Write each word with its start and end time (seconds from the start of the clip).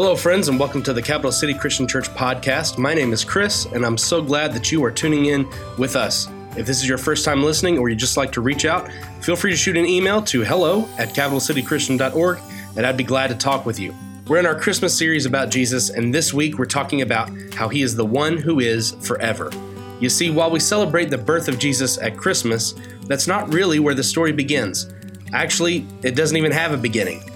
Hello, 0.00 0.14
friends, 0.14 0.46
and 0.46 0.60
welcome 0.60 0.80
to 0.84 0.92
the 0.92 1.02
Capital 1.02 1.32
City 1.32 1.52
Christian 1.52 1.88
Church 1.88 2.08
podcast. 2.10 2.78
My 2.78 2.94
name 2.94 3.12
is 3.12 3.24
Chris, 3.24 3.64
and 3.64 3.84
I'm 3.84 3.98
so 3.98 4.22
glad 4.22 4.52
that 4.52 4.70
you 4.70 4.84
are 4.84 4.92
tuning 4.92 5.24
in 5.24 5.44
with 5.76 5.96
us. 5.96 6.28
If 6.56 6.66
this 6.66 6.76
is 6.80 6.88
your 6.88 6.98
first 6.98 7.24
time 7.24 7.42
listening 7.42 7.78
or 7.78 7.88
you 7.88 7.96
just 7.96 8.16
like 8.16 8.30
to 8.34 8.40
reach 8.40 8.64
out, 8.64 8.88
feel 9.20 9.34
free 9.34 9.50
to 9.50 9.56
shoot 9.56 9.76
an 9.76 9.86
email 9.86 10.22
to 10.22 10.44
hello 10.44 10.88
at 10.98 11.16
capitalcitychristian.org, 11.16 12.38
and 12.76 12.86
I'd 12.86 12.96
be 12.96 13.02
glad 13.02 13.26
to 13.30 13.34
talk 13.34 13.66
with 13.66 13.80
you. 13.80 13.92
We're 14.28 14.38
in 14.38 14.46
our 14.46 14.54
Christmas 14.54 14.96
series 14.96 15.26
about 15.26 15.50
Jesus, 15.50 15.90
and 15.90 16.14
this 16.14 16.32
week 16.32 16.60
we're 16.60 16.66
talking 16.66 17.02
about 17.02 17.32
how 17.54 17.68
he 17.68 17.82
is 17.82 17.96
the 17.96 18.06
one 18.06 18.36
who 18.36 18.60
is 18.60 18.92
forever. 19.00 19.50
You 19.98 20.10
see, 20.10 20.30
while 20.30 20.52
we 20.52 20.60
celebrate 20.60 21.10
the 21.10 21.18
birth 21.18 21.48
of 21.48 21.58
Jesus 21.58 21.98
at 21.98 22.16
Christmas, 22.16 22.72
that's 23.06 23.26
not 23.26 23.52
really 23.52 23.80
where 23.80 23.94
the 23.94 24.04
story 24.04 24.30
begins. 24.30 24.94
Actually, 25.32 25.84
it 26.04 26.14
doesn't 26.14 26.36
even 26.36 26.52
have 26.52 26.72
a 26.72 26.76
beginning. 26.76 27.27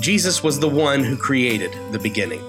Jesus 0.00 0.42
was 0.42 0.60
the 0.60 0.68
one 0.68 1.02
who 1.02 1.16
created 1.16 1.72
the 1.90 1.98
beginning. 1.98 2.40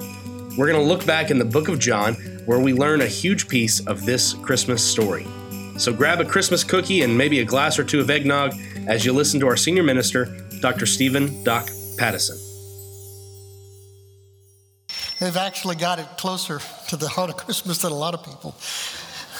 We're 0.57 0.67
going 0.67 0.79
to 0.79 0.87
look 0.87 1.05
back 1.05 1.31
in 1.31 1.37
the 1.37 1.45
book 1.45 1.69
of 1.69 1.79
John 1.79 2.15
where 2.45 2.59
we 2.59 2.73
learn 2.73 3.01
a 3.01 3.07
huge 3.07 3.47
piece 3.47 3.79
of 3.87 4.05
this 4.05 4.33
Christmas 4.33 4.83
story. 4.83 5.25
So 5.77 5.93
grab 5.93 6.19
a 6.19 6.25
Christmas 6.25 6.63
cookie 6.63 7.03
and 7.03 7.17
maybe 7.17 7.39
a 7.39 7.45
glass 7.45 7.79
or 7.79 7.83
two 7.83 7.99
of 7.99 8.09
eggnog 8.09 8.53
as 8.87 9.05
you 9.05 9.13
listen 9.13 9.39
to 9.39 9.47
our 9.47 9.55
senior 9.55 9.83
minister, 9.83 10.25
Dr. 10.61 10.85
Stephen 10.85 11.43
Doc 11.43 11.69
Pattison. 11.97 12.37
They've 15.19 15.37
actually 15.37 15.75
got 15.75 15.99
it 15.99 16.07
closer 16.17 16.59
to 16.89 16.97
the 16.97 17.07
heart 17.07 17.29
of 17.29 17.37
Christmas 17.37 17.79
than 17.79 17.91
a 17.91 17.95
lot 17.95 18.13
of 18.13 18.23
people. 18.23 18.55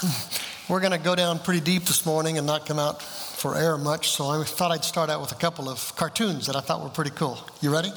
We're 0.69 0.79
going 0.79 0.91
to 0.91 0.97
go 0.97 1.15
down 1.15 1.39
pretty 1.39 1.61
deep 1.61 1.83
this 1.83 2.05
morning 2.05 2.37
and 2.37 2.47
not 2.47 2.65
come 2.65 2.79
out 2.79 3.03
for 3.37 3.55
air 3.55 3.77
much, 3.77 4.09
so 4.09 4.25
I 4.29 4.43
thought 4.43 4.71
I'd 4.71 4.83
start 4.83 5.11
out 5.11 5.21
with 5.21 5.31
a 5.31 5.35
couple 5.35 5.69
of 5.69 5.95
cartoons 5.95 6.47
that 6.47 6.55
I 6.55 6.59
thought 6.59 6.81
were 6.81 6.89
pretty 6.89 7.11
cool. 7.11 7.37
You 7.61 7.71
ready? 7.71 7.91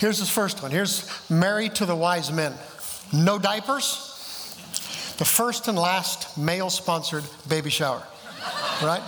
Here's 0.00 0.18
this 0.18 0.28
first 0.28 0.60
one. 0.60 0.72
Here's 0.72 1.08
Married 1.30 1.76
to 1.76 1.86
the 1.86 1.94
Wise 1.94 2.32
Men. 2.32 2.52
No 3.12 3.38
diapers. 3.38 4.10
The 5.18 5.24
first 5.24 5.68
and 5.68 5.78
last 5.78 6.36
male 6.36 6.68
sponsored 6.68 7.22
baby 7.48 7.70
shower. 7.70 8.02
Right? 8.82 9.02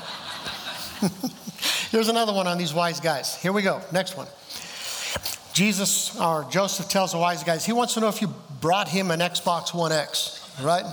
Here's 1.90 2.08
another 2.08 2.32
one 2.32 2.46
on 2.46 2.56
these 2.56 2.72
wise 2.72 3.00
guys. 3.00 3.34
Here 3.42 3.52
we 3.52 3.62
go. 3.62 3.80
Next 3.92 4.16
one. 4.16 4.28
Jesus 5.52 6.16
or 6.20 6.46
Joseph 6.50 6.88
tells 6.88 7.10
the 7.10 7.18
wise 7.18 7.42
guys, 7.42 7.66
he 7.66 7.72
wants 7.72 7.94
to 7.94 8.00
know 8.00 8.08
if 8.08 8.22
you 8.22 8.32
brought 8.60 8.88
him 8.88 9.10
an 9.10 9.18
Xbox 9.18 9.74
One 9.74 9.90
X, 9.90 10.48
right? 10.62 10.84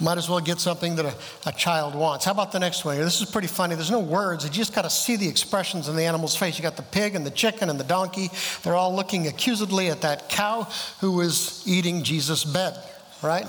Might 0.00 0.18
as 0.18 0.28
well 0.28 0.40
get 0.40 0.58
something 0.58 0.96
that 0.96 1.04
a, 1.04 1.14
a 1.46 1.52
child 1.52 1.94
wants. 1.94 2.24
How 2.24 2.32
about 2.32 2.50
the 2.50 2.58
next 2.58 2.84
one? 2.84 2.96
Here, 2.96 3.04
this 3.04 3.20
is 3.20 3.30
pretty 3.30 3.46
funny. 3.46 3.76
There's 3.76 3.92
no 3.92 4.00
words. 4.00 4.44
You 4.44 4.50
just 4.50 4.74
got 4.74 4.82
to 4.82 4.90
see 4.90 5.16
the 5.16 5.28
expressions 5.28 5.88
in 5.88 5.94
the 5.94 6.02
animal's 6.02 6.34
face. 6.34 6.58
You 6.58 6.62
got 6.62 6.76
the 6.76 6.82
pig 6.82 7.14
and 7.14 7.24
the 7.24 7.30
chicken 7.30 7.70
and 7.70 7.78
the 7.78 7.84
donkey. 7.84 8.30
They're 8.62 8.74
all 8.74 8.94
looking 8.94 9.28
accusedly 9.28 9.90
at 9.90 10.00
that 10.00 10.28
cow 10.28 10.66
who 11.00 11.12
was 11.12 11.62
eating 11.66 12.02
Jesus' 12.02 12.44
bed, 12.44 12.76
right? 13.22 13.46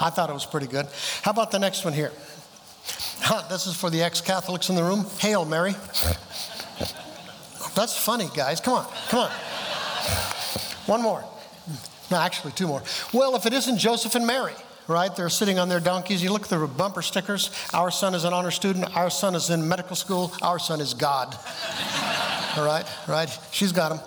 I 0.00 0.10
thought 0.10 0.28
it 0.28 0.34
was 0.34 0.46
pretty 0.46 0.66
good. 0.66 0.86
How 1.22 1.30
about 1.30 1.52
the 1.52 1.60
next 1.60 1.84
one 1.84 1.94
here? 1.94 2.10
Huh, 3.20 3.46
this 3.48 3.66
is 3.66 3.74
for 3.74 3.88
the 3.88 4.02
ex 4.02 4.20
Catholics 4.20 4.68
in 4.68 4.76
the 4.76 4.82
room. 4.82 5.06
Hail 5.18 5.44
Mary. 5.44 5.74
That's 7.74 7.96
funny, 7.96 8.28
guys. 8.34 8.60
Come 8.60 8.74
on, 8.74 8.86
come 9.08 9.20
on. 9.20 9.30
One 10.86 11.02
more. 11.02 11.24
No, 12.10 12.18
actually, 12.18 12.52
two 12.52 12.66
more. 12.66 12.82
Well, 13.12 13.36
if 13.36 13.46
it 13.46 13.52
isn't 13.52 13.78
Joseph 13.78 14.14
and 14.14 14.26
Mary, 14.26 14.54
right? 14.88 15.14
They're 15.14 15.28
sitting 15.28 15.58
on 15.58 15.68
their 15.68 15.80
donkeys. 15.80 16.22
You 16.22 16.32
look 16.32 16.42
at 16.42 16.48
the 16.48 16.66
bumper 16.66 17.02
stickers. 17.02 17.50
Our 17.72 17.90
son 17.90 18.14
is 18.14 18.24
an 18.24 18.32
honor 18.32 18.50
student. 18.50 18.96
Our 18.96 19.10
son 19.10 19.34
is 19.34 19.50
in 19.50 19.68
medical 19.68 19.96
school. 19.96 20.32
Our 20.42 20.58
son 20.58 20.80
is 20.80 20.94
God. 20.94 21.34
All 22.56 22.64
right, 22.64 22.86
right? 23.08 23.38
She's 23.50 23.72
got 23.72 23.92
him. 23.92 24.00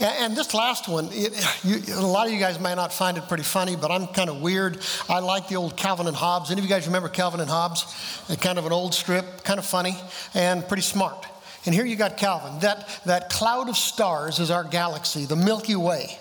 And, 0.00 0.36
this 0.36 0.54
last 0.54 0.88
one, 0.88 1.08
it, 1.12 1.32
you, 1.62 1.80
a 1.94 2.00
lot 2.00 2.26
of 2.26 2.32
you 2.32 2.40
guys 2.40 2.58
may 2.58 2.74
not 2.74 2.92
find 2.92 3.18
it 3.18 3.28
pretty 3.28 3.44
funny, 3.44 3.76
but 3.76 3.90
I'm 3.90 4.06
kind 4.08 4.30
of 4.30 4.40
weird. 4.40 4.78
I 5.08 5.20
like 5.20 5.48
the 5.48 5.56
old 5.56 5.76
Calvin 5.76 6.08
and 6.08 6.16
Hobbes. 6.16 6.50
Any 6.50 6.60
of 6.60 6.64
you 6.64 6.68
guys 6.68 6.86
remember 6.86 7.08
Calvin 7.08 7.40
and 7.40 7.48
Hobbes? 7.50 7.84
Uh, 8.28 8.34
kind 8.36 8.58
of 8.58 8.66
an 8.66 8.72
old 8.72 8.94
strip, 8.94 9.44
kind 9.44 9.58
of 9.58 9.66
funny, 9.66 9.96
and 10.34 10.66
pretty 10.66 10.82
smart. 10.82 11.26
And 11.66 11.74
here 11.74 11.84
you 11.84 11.94
got 11.94 12.16
Calvin. 12.16 12.58
That, 12.60 12.88
that 13.04 13.28
cloud 13.30 13.68
of 13.68 13.76
stars 13.76 14.40
is 14.40 14.50
our 14.50 14.64
galaxy, 14.64 15.26
the 15.26 15.36
Milky 15.36 15.76
Way. 15.76 16.18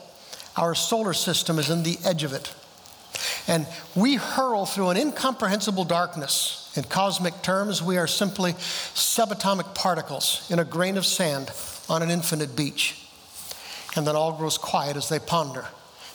Our 0.57 0.75
solar 0.75 1.13
system 1.13 1.57
is 1.57 1.69
in 1.69 1.81
the 1.83 1.97
edge 2.05 2.23
of 2.23 2.33
it. 2.33 2.53
And 3.47 3.67
we 3.95 4.15
hurl 4.15 4.65
through 4.65 4.89
an 4.89 4.97
incomprehensible 4.97 5.85
darkness. 5.85 6.71
In 6.75 6.83
cosmic 6.83 7.41
terms, 7.41 7.81
we 7.81 7.97
are 7.97 8.07
simply 8.07 8.53
subatomic 8.53 9.75
particles 9.75 10.47
in 10.49 10.59
a 10.59 10.65
grain 10.65 10.97
of 10.97 11.05
sand 11.05 11.51
on 11.89 12.01
an 12.01 12.09
infinite 12.09 12.55
beach. 12.55 12.97
And 13.95 14.07
then 14.07 14.15
all 14.15 14.33
grows 14.33 14.57
quiet 14.57 14.95
as 14.95 15.09
they 15.09 15.19
ponder. 15.19 15.65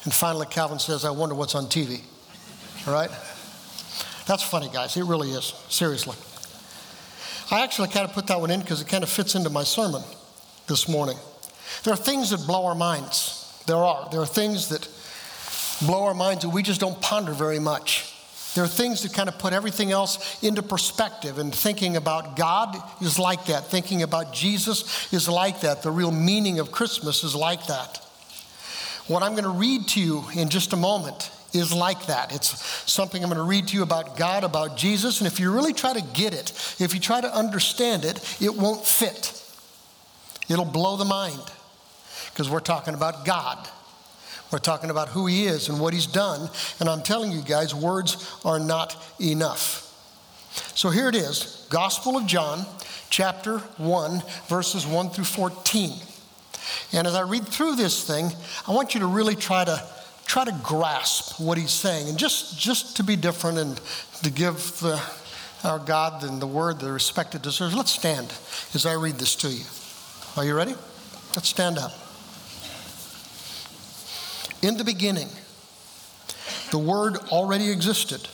And 0.05 0.15
finally, 0.15 0.47
Calvin 0.47 0.79
says, 0.79 1.05
I 1.05 1.11
wonder 1.11 1.35
what's 1.35 1.55
on 1.55 1.67
TV. 1.67 2.01
All 2.87 2.95
right? 2.95 3.11
That's 4.27 4.43
funny, 4.43 4.71
guys. 4.73 4.97
It 4.97 5.05
really 5.05 5.31
is. 5.31 5.53
Seriously. 5.69 6.17
I 7.51 7.63
actually 7.63 7.89
kind 7.89 8.09
of 8.09 8.13
put 8.13 8.27
that 8.29 8.41
one 8.41 8.51
in 8.51 8.61
because 8.61 8.81
it 8.81 8.89
kind 8.89 9.05
of 9.05 9.11
fits 9.11 9.35
into 9.35 9.51
my 9.51 9.63
sermon 9.63 10.03
this 10.69 10.89
morning. 10.89 11.17
There 11.85 11.93
are 11.93 11.97
things 11.97 12.31
that 12.31 12.47
blow 12.47 12.67
our 12.67 12.75
minds. 12.75 13.63
There 13.67 13.77
are. 13.77 14.09
There 14.11 14.21
are 14.21 14.27
things 14.27 14.69
that 14.69 14.89
blow 15.83 16.05
our 16.05 16.15
minds 16.15 16.43
that 16.45 16.51
we 16.51 16.63
just 16.63 16.81
don't 16.81 17.01
ponder 17.01 17.33
very 17.33 17.59
much. 17.59 18.13
There 18.55 18.65
are 18.65 18.69
things 18.69 19.03
that 19.03 19.13
kind 19.13 19.29
of 19.29 19.39
put 19.39 19.53
everything 19.53 19.93
else 19.93 20.43
into 20.43 20.63
perspective, 20.63 21.39
and 21.39 21.55
thinking 21.55 21.97
about 21.97 22.37
God 22.37 22.75
is 23.03 23.19
like 23.19 23.47
that. 23.47 23.67
Thinking 23.67 24.03
about 24.03 24.33
Jesus 24.33 25.13
is 25.13 25.29
like 25.29 25.61
that. 25.61 25.83
The 25.83 25.91
real 25.91 26.11
meaning 26.11 26.59
of 26.59 26.73
Christmas 26.73 27.23
is 27.23 27.35
like 27.35 27.67
that. 27.67 27.99
What 29.09 29.23
I'm 29.23 29.33
going 29.33 29.45
to 29.45 29.51
read 29.51 29.89
to 29.89 30.01
you 30.01 30.25
in 30.35 30.49
just 30.49 30.73
a 30.73 30.77
moment 30.77 31.31
is 31.53 31.73
like 31.73 32.07
that. 32.07 32.35
It's 32.35 32.59
something 32.91 33.23
I'm 33.23 33.29
going 33.29 33.37
to 33.37 33.45
read 33.45 33.69
to 33.69 33.77
you 33.77 33.83
about 33.83 34.17
God, 34.17 34.43
about 34.43 34.77
Jesus, 34.77 35.21
and 35.21 35.27
if 35.27 35.39
you 35.39 35.53
really 35.53 35.75
try 35.75 35.93
to 35.93 36.03
get 36.15 36.33
it, 36.33 36.51
if 36.79 36.95
you 36.95 37.01
try 37.01 37.21
to 37.21 37.33
understand 37.33 38.05
it, 38.05 38.39
it 38.41 38.55
won't 38.55 38.87
fit. 38.87 39.43
It'll 40.49 40.65
blow 40.65 40.97
the 40.97 41.05
mind 41.05 41.43
because 42.31 42.49
we're 42.49 42.61
talking 42.61 42.95
about 42.95 43.27
God. 43.27 43.69
We're 44.57 44.61
talking 44.61 44.89
about 44.89 45.11
who 45.11 45.27
he 45.27 45.45
is 45.45 45.69
and 45.69 45.79
what 45.79 45.93
he's 45.93 46.07
done. 46.07 46.49
And 46.81 46.89
I'm 46.89 47.03
telling 47.03 47.31
you 47.31 47.43
guys, 47.43 47.75
words 47.75 48.35
are 48.43 48.59
not 48.59 48.97
enough. 49.21 49.83
So 50.75 50.89
here 50.89 51.11
it 51.11 51.15
is 51.15 51.67
Gospel 51.69 52.17
of 52.17 52.25
John, 52.25 52.65
chapter 53.11 53.59
1, 53.59 54.23
verses 54.47 54.87
1 54.87 55.11
through 55.11 55.25
14. 55.25 55.93
And 56.95 57.07
as 57.07 57.15
I 57.15 57.21
read 57.21 57.47
through 57.47 57.77
this 57.77 58.03
thing, 58.03 58.31
I 58.67 58.73
want 58.73 58.95
you 58.95 59.01
to 59.01 59.07
really 59.07 59.35
try 59.35 59.63
to 59.63 59.87
try 60.25 60.47
to 60.47 60.59
grasp 60.65 61.39
what 61.39 61.59
he's 61.59 61.71
saying 61.71 62.09
and 62.09 62.17
just 62.17 62.59
just 62.59 62.97
to 62.97 63.05
be 63.05 63.15
different 63.15 63.59
and 63.59 63.79
to 64.23 64.31
give 64.31 64.57
the, 64.81 64.99
our 65.65 65.79
God 65.79 66.25
and 66.25 66.41
the 66.41 66.47
word 66.47 66.81
the 66.81 66.91
respect 66.91 67.35
it 67.35 67.43
deserves. 67.43 67.75
Let's 67.75 67.93
stand 67.93 68.33
as 68.73 68.87
I 68.87 68.95
read 68.95 69.17
this 69.17 69.37
to 69.37 69.49
you. 69.49 69.65
Are 70.35 70.47
you 70.47 70.57
ready? 70.57 70.75
Let's 71.35 71.51
stand 71.51 71.77
up. 71.77 72.06
In 74.63 74.77
the 74.77 74.85
beginning, 74.85 75.29
the 76.71 76.79
Word 76.79 77.17
already 77.31 77.71
existed. 77.71 78.29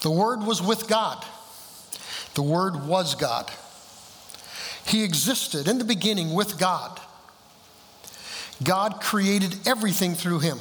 The 0.00 0.10
Word 0.10 0.42
was 0.42 0.62
with 0.62 0.88
God. 0.88 1.24
The 2.34 2.42
Word 2.42 2.86
was 2.86 3.14
God. 3.14 3.50
He 4.86 5.04
existed 5.04 5.68
in 5.68 5.78
the 5.78 5.84
beginning 5.84 6.34
with 6.34 6.58
God. 6.58 7.00
God 8.62 9.00
created 9.00 9.66
everything 9.66 10.14
through 10.14 10.40
him. 10.40 10.58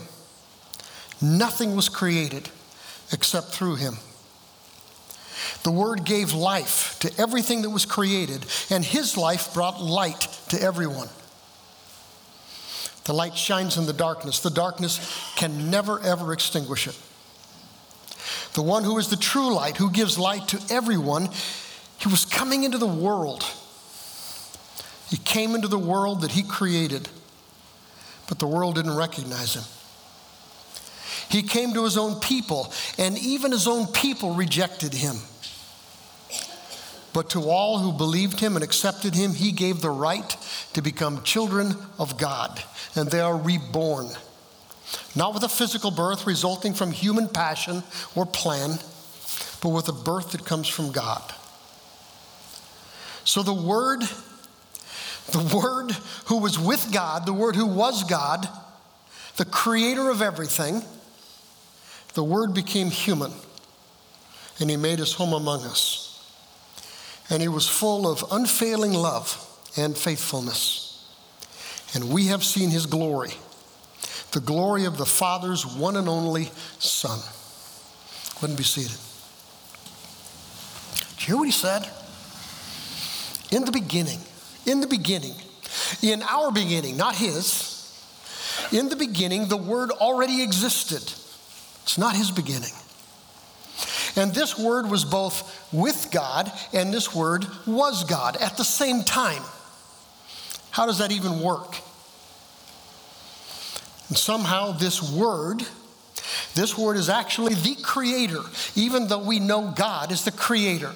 Nothing 1.22 1.75
was 1.75 1.90
created 1.90 2.50
except 3.11 3.47
through 3.47 3.75
him. 3.75 3.95
The 5.63 5.72
Word 5.72 6.06
gave 6.06 6.34
life 6.34 6.97
to 7.00 7.11
everything 7.19 7.61
that 7.61 7.69
was 7.69 7.85
created, 7.85 8.45
and 8.69 8.84
his 8.84 9.17
life 9.17 9.53
brought 9.53 9.81
light 9.81 10.22
to 10.50 10.61
everyone. 10.61 11.09
The 13.06 13.13
light 13.13 13.35
shines 13.35 13.78
in 13.78 13.85
the 13.85 13.94
darkness. 13.94 14.39
The 14.39 14.49
darkness 14.49 14.99
can 15.35 15.70
never, 15.70 15.99
ever 15.99 16.34
extinguish 16.34 16.87
it. 16.87 16.97
The 18.53 18.61
one 18.61 18.84
who 18.84 18.97
is 18.97 19.09
the 19.09 19.16
true 19.16 19.53
light, 19.53 19.78
who 19.78 19.90
gives 19.90 20.20
light 20.20 20.47
to 20.49 20.61
everyone, 20.70 21.29
he 21.97 22.09
was 22.09 22.26
coming 22.26 22.64
into 22.64 22.78
the 22.78 22.87
world. 22.87 23.46
He 25.09 25.17
came 25.17 25.55
into 25.55 25.67
the 25.67 25.79
world 25.79 26.22
that 26.22 26.31
he 26.31 26.43
created, 26.43 27.09
but 28.28 28.40
the 28.40 28.47
world 28.47 28.76
didn't 28.76 28.96
recognize 28.96 29.55
him. 29.55 29.64
He 31.29 31.43
came 31.43 31.73
to 31.73 31.84
his 31.84 31.97
own 31.97 32.20
people, 32.20 32.72
and 32.97 33.17
even 33.17 33.52
his 33.52 33.67
own 33.67 33.87
people 33.87 34.34
rejected 34.34 34.93
him. 34.93 35.16
But 37.13 37.29
to 37.31 37.49
all 37.49 37.79
who 37.79 37.91
believed 37.91 38.40
him 38.40 38.55
and 38.55 38.63
accepted 38.63 39.16
him, 39.16 39.34
he 39.34 39.52
gave 39.52 39.81
the 39.81 39.90
right 39.90 40.35
to 40.73 40.81
become 40.81 41.23
children 41.23 41.75
of 41.99 42.17
God, 42.17 42.63
and 42.96 43.09
they 43.09 43.19
are 43.19 43.37
reborn. 43.37 44.08
Not 45.16 45.34
with 45.34 45.43
a 45.43 45.49
physical 45.49 45.91
birth 45.91 46.25
resulting 46.25 46.73
from 46.73 46.91
human 46.91 47.28
passion 47.28 47.84
or 48.16 48.25
plan, 48.25 48.79
but 49.61 49.69
with 49.69 49.90
a 49.90 49.93
birth 49.93 50.31
that 50.31 50.46
comes 50.46 50.67
from 50.67 50.91
God. 50.91 51.22
So 53.23 53.43
the 53.43 53.53
Word, 53.53 54.03
The 55.31 55.57
Word 55.57 55.91
who 56.25 56.37
was 56.37 56.59
with 56.59 56.91
God, 56.91 57.25
the 57.25 57.34
Word 57.34 57.55
who 57.55 57.66
was 57.66 58.03
God, 58.03 58.47
the 59.37 59.46
creator 59.46 60.09
of 60.09 60.22
everything, 60.22 60.81
the 62.16 62.23
Word 62.23 62.53
became 62.53 62.90
human 62.90 63.31
and 64.59 64.69
He 64.69 64.78
made 64.78 64.99
His 64.99 65.14
home 65.14 65.34
among 65.34 65.64
us. 65.64 66.10
And 67.31 67.41
He 67.41 67.47
was 67.47 67.67
full 67.67 68.07
of 68.07 68.23
unfailing 68.29 68.93
love 68.93 69.47
and 69.78 69.97
faithfulness. 69.97 70.89
And 71.95 72.11
we 72.11 72.28
have 72.28 72.43
seen 72.43 72.69
His 72.69 72.85
glory, 72.85 73.31
the 74.31 74.41
glory 74.41 74.85
of 74.85 74.97
the 74.97 75.05
Father's 75.05 75.66
one 75.66 75.95
and 75.95 76.07
only 76.07 76.51
Son. 76.78 77.19
Wouldn't 78.41 78.57
be 78.57 78.63
seated. 78.63 78.97
Did 81.17 81.22
you 81.22 81.28
hear 81.28 81.37
what 81.37 81.45
He 81.45 81.51
said? 81.51 81.89
In 83.51 83.66
the 83.66 83.72
beginning, 83.72 84.19
in 84.66 84.81
the 84.81 84.87
beginning, 84.87 85.35
in 86.01 86.22
our 86.23 86.51
beginning, 86.51 86.97
not 86.97 87.16
His, 87.16 87.78
in 88.72 88.89
the 88.89 88.95
beginning, 88.95 89.47
the 89.47 89.57
Word 89.57 89.91
already 89.91 90.41
existed. 90.43 91.01
It's 91.83 91.97
not 91.97 92.16
His 92.16 92.31
beginning. 92.31 92.72
And 94.16 94.34
this 94.34 94.58
Word 94.58 94.90
was 94.90 95.05
both 95.05 95.73
with 95.73 96.09
God 96.11 96.52
and 96.73 96.93
this 96.93 97.13
Word 97.13 97.46
was 97.66 98.03
God 98.03 98.37
at 98.37 98.58
the 98.58 98.63
same 98.63 99.03
time. 99.03 99.43
How 100.72 100.85
does 100.85 100.99
that 100.99 101.11
even 101.11 101.41
work? 101.41 101.75
And 104.09 104.17
somehow, 104.17 104.73
this 104.73 105.02
Word, 105.02 105.63
this 106.55 106.78
Word 106.78 106.97
is 106.97 107.09
actually 107.09 107.55
the 107.55 107.75
Creator, 107.81 108.41
even 108.75 109.08
though 109.08 109.23
we 109.23 109.40
know 109.40 109.73
God 109.75 110.11
is 110.11 110.25
the 110.25 110.31
Creator. 110.31 110.91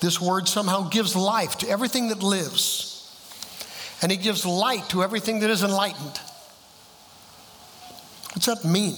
This 0.00 0.20
Word 0.20 0.48
somehow 0.48 0.88
gives 0.88 1.14
life 1.14 1.58
to 1.58 1.68
everything 1.68 2.08
that 2.08 2.22
lives 2.22 2.92
and 4.02 4.10
he 4.10 4.18
gives 4.18 4.44
light 4.44 4.88
to 4.88 5.02
everything 5.02 5.40
that 5.40 5.50
is 5.50 5.62
enlightened. 5.62 6.20
What's 8.32 8.46
that 8.46 8.64
mean? 8.64 8.96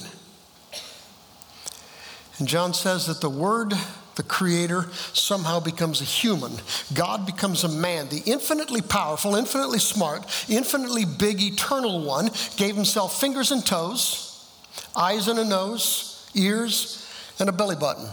And 2.38 2.48
John 2.48 2.74
says 2.74 3.06
that 3.06 3.20
the 3.20 3.30
Word, 3.30 3.72
the 4.16 4.22
Creator, 4.22 4.88
somehow 5.12 5.60
becomes 5.60 6.00
a 6.00 6.04
human. 6.04 6.52
God 6.92 7.26
becomes 7.26 7.62
a 7.62 7.68
man. 7.68 8.08
The 8.08 8.22
infinitely 8.26 8.80
powerful, 8.80 9.36
infinitely 9.36 9.78
smart, 9.78 10.24
infinitely 10.48 11.04
big, 11.04 11.40
eternal 11.40 12.04
one 12.04 12.30
gave 12.56 12.74
himself 12.74 13.20
fingers 13.20 13.52
and 13.52 13.64
toes, 13.64 14.50
eyes 14.96 15.28
and 15.28 15.38
a 15.38 15.44
nose, 15.44 16.28
ears, 16.34 17.08
and 17.38 17.48
a 17.48 17.52
belly 17.52 17.76
button. 17.76 18.08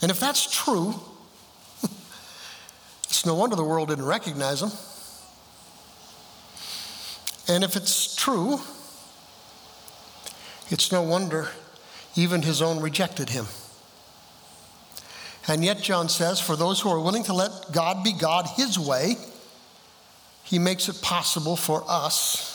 And 0.00 0.10
if 0.10 0.18
that's 0.18 0.50
true, 0.50 0.94
it's 3.04 3.26
no 3.26 3.34
wonder 3.34 3.54
the 3.54 3.62
world 3.62 3.90
didn't 3.90 4.06
recognize 4.06 4.62
him. 4.62 4.70
And 7.48 7.62
if 7.62 7.76
it's 7.76 8.16
true, 8.16 8.60
it's 10.70 10.90
no 10.90 11.02
wonder 11.02 11.50
even 12.14 12.42
his 12.42 12.62
own 12.62 12.80
rejected 12.80 13.30
him. 13.30 13.46
And 15.48 15.64
yet, 15.64 15.80
John 15.80 16.08
says, 16.08 16.40
for 16.40 16.54
those 16.54 16.80
who 16.80 16.88
are 16.90 17.00
willing 17.00 17.24
to 17.24 17.32
let 17.32 17.72
God 17.72 18.04
be 18.04 18.12
God 18.12 18.46
his 18.56 18.78
way, 18.78 19.16
he 20.44 20.58
makes 20.58 20.88
it 20.88 21.02
possible 21.02 21.56
for 21.56 21.84
us 21.88 22.48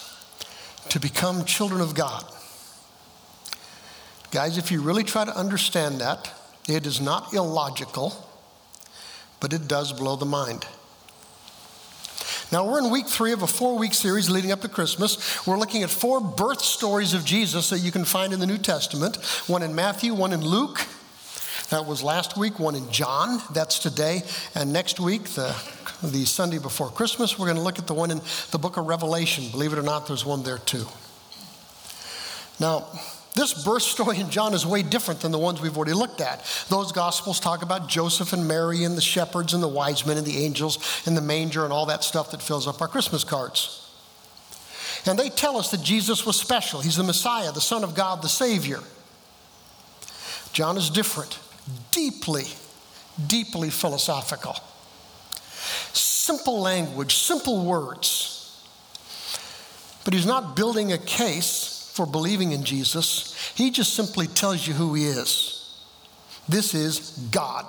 to 0.89 0.99
become 0.99 1.43
children 1.43 1.81
of 1.81 1.95
God. 1.95 2.23
Guys, 4.31 4.57
if 4.57 4.71
you 4.71 4.81
really 4.81 5.03
try 5.03 5.25
to 5.25 5.35
understand 5.35 5.99
that, 5.99 6.31
it 6.69 6.85
is 6.85 7.01
not 7.01 7.33
illogical 7.33 8.27
but 9.39 9.53
it 9.53 9.67
does 9.67 9.93
blow 9.93 10.15
the 10.15 10.25
mind. 10.25 10.65
Now, 12.49 12.65
we're 12.65 12.79
in 12.79 12.89
week 12.89 13.07
three 13.07 13.33
of 13.33 13.41
a 13.41 13.47
four 13.47 13.77
week 13.77 13.93
series 13.93 14.29
leading 14.29 14.53
up 14.53 14.61
to 14.61 14.69
Christmas. 14.69 15.45
We're 15.45 15.59
looking 15.59 15.83
at 15.83 15.89
four 15.89 16.21
birth 16.21 16.61
stories 16.61 17.13
of 17.13 17.25
Jesus 17.25 17.69
that 17.71 17.79
you 17.79 17.91
can 17.91 18.05
find 18.05 18.31
in 18.31 18.39
the 18.39 18.47
New 18.47 18.57
Testament 18.57 19.17
one 19.47 19.63
in 19.63 19.75
Matthew, 19.75 20.13
one 20.13 20.31
in 20.31 20.39
Luke. 20.39 20.79
That 21.71 21.85
was 21.85 22.01
last 22.01 22.37
week, 22.37 22.57
one 22.57 22.75
in 22.75 22.89
John. 22.89 23.41
That's 23.51 23.79
today. 23.79 24.21
And 24.55 24.71
next 24.71 25.01
week, 25.01 25.25
the, 25.25 25.53
the 26.01 26.23
Sunday 26.23 26.57
before 26.57 26.87
Christmas, 26.89 27.37
we're 27.37 27.47
going 27.47 27.57
to 27.57 27.63
look 27.63 27.79
at 27.79 27.87
the 27.87 27.93
one 27.93 28.11
in 28.11 28.21
the 28.51 28.57
book 28.57 28.77
of 28.77 28.87
Revelation. 28.87 29.49
Believe 29.51 29.73
it 29.73 29.79
or 29.79 29.83
not, 29.83 30.07
there's 30.07 30.25
one 30.25 30.43
there 30.43 30.59
too. 30.59 30.85
Now, 32.61 32.87
this 33.35 33.63
birth 33.63 33.83
story 33.83 34.19
in 34.19 34.31
John 34.31 34.53
is 34.53 34.65
way 34.65 34.81
different 34.81 35.19
than 35.19 35.31
the 35.31 35.37
ones 35.37 35.61
we've 35.61 35.77
already 35.77 35.93
looked 35.93 36.21
at. 36.21 36.43
Those 36.69 36.91
gospels 36.91 37.39
talk 37.39 37.61
about 37.61 37.87
Joseph 37.87 38.33
and 38.33 38.47
Mary 38.47 38.83
and 38.83 38.97
the 38.97 39.01
shepherds 39.01 39.53
and 39.53 39.61
the 39.61 39.67
wise 39.67 40.05
men 40.07 40.17
and 40.17 40.25
the 40.25 40.43
angels 40.43 41.03
and 41.05 41.15
the 41.15 41.21
manger 41.21 41.63
and 41.63 41.71
all 41.71 41.85
that 41.85 42.03
stuff 42.03 42.31
that 42.31 42.41
fills 42.41 42.67
up 42.67 42.81
our 42.81 42.87
Christmas 42.87 43.23
cards. 43.23 43.83
And 45.05 45.19
they 45.19 45.29
tell 45.29 45.57
us 45.57 45.69
that 45.71 45.83
Jesus 45.83 46.25
was 46.25 46.39
special. 46.39 46.81
He's 46.81 46.95
the 46.95 47.03
Messiah, 47.03 47.51
the 47.51 47.61
Son 47.61 47.83
of 47.83 47.93
God, 47.93 48.21
the 48.21 48.27
Savior. 48.27 48.79
John 50.51 50.75
is 50.75 50.89
different, 50.89 51.37
deeply, 51.91 52.45
deeply 53.27 53.69
philosophical. 53.69 54.55
Simple 55.93 56.59
language, 56.59 57.15
simple 57.15 57.63
words. 57.63 58.33
But 60.03 60.15
he's 60.15 60.25
not 60.25 60.55
building 60.55 60.91
a 60.91 60.97
case 60.97 61.76
for 61.97 62.05
believing 62.05 62.51
in 62.51 62.63
Jesus. 62.63 63.51
He 63.55 63.71
just 63.71 63.93
simply 63.93 64.27
tells 64.27 64.65
you 64.65 64.73
who 64.73 64.93
He 64.93 65.05
is. 65.05 65.75
This 66.47 66.73
is 66.73 67.09
God. 67.31 67.65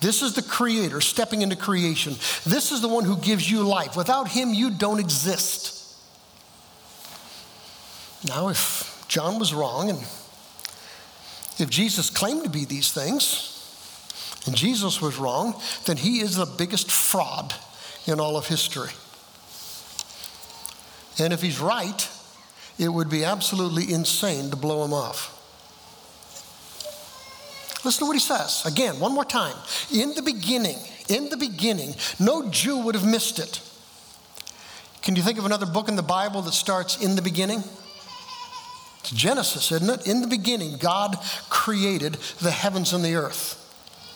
This 0.00 0.20
is 0.20 0.34
the 0.34 0.42
Creator 0.42 1.00
stepping 1.00 1.42
into 1.42 1.56
creation. 1.56 2.14
This 2.44 2.72
is 2.72 2.80
the 2.80 2.88
one 2.88 3.04
who 3.04 3.16
gives 3.16 3.48
you 3.48 3.62
life. 3.62 3.96
Without 3.96 4.28
Him, 4.28 4.52
you 4.52 4.70
don't 4.70 4.98
exist. 4.98 5.96
Now, 8.26 8.48
if 8.48 9.04
John 9.08 9.38
was 9.38 9.54
wrong 9.54 9.88
and 9.88 9.98
if 11.58 11.70
Jesus 11.70 12.10
claimed 12.10 12.44
to 12.44 12.50
be 12.50 12.64
these 12.64 12.92
things 12.92 13.48
and 14.46 14.56
Jesus 14.56 15.00
was 15.00 15.18
wrong, 15.18 15.60
then 15.86 15.96
he 15.96 16.20
is 16.20 16.36
the 16.36 16.46
biggest 16.46 16.90
fraud 16.90 17.54
in 18.06 18.18
all 18.18 18.36
of 18.36 18.48
history. 18.48 18.90
And 21.18 21.32
if 21.32 21.42
he's 21.42 21.60
right, 21.60 22.08
it 22.78 22.88
would 22.88 23.10
be 23.10 23.24
absolutely 23.24 23.92
insane 23.92 24.50
to 24.50 24.56
blow 24.56 24.84
him 24.84 24.92
off. 24.92 25.38
Listen 27.84 28.00
to 28.00 28.06
what 28.06 28.14
he 28.14 28.20
says 28.20 28.64
again, 28.64 29.00
one 29.00 29.12
more 29.12 29.24
time. 29.24 29.56
In 29.92 30.14
the 30.14 30.22
beginning, 30.22 30.78
in 31.08 31.28
the 31.28 31.36
beginning, 31.36 31.94
no 32.20 32.48
Jew 32.48 32.78
would 32.78 32.94
have 32.94 33.06
missed 33.06 33.38
it. 33.38 33.60
Can 35.02 35.16
you 35.16 35.22
think 35.22 35.38
of 35.38 35.46
another 35.46 35.66
book 35.66 35.88
in 35.88 35.96
the 35.96 36.02
Bible 36.02 36.42
that 36.42 36.52
starts 36.52 37.02
in 37.02 37.16
the 37.16 37.22
beginning? 37.22 37.64
It's 39.00 39.10
Genesis, 39.10 39.72
isn't 39.72 39.90
it? 39.90 40.06
In 40.06 40.20
the 40.20 40.28
beginning, 40.28 40.76
God 40.76 41.16
created 41.50 42.14
the 42.40 42.52
heavens 42.52 42.92
and 42.92 43.04
the 43.04 43.16
earth. 43.16 43.58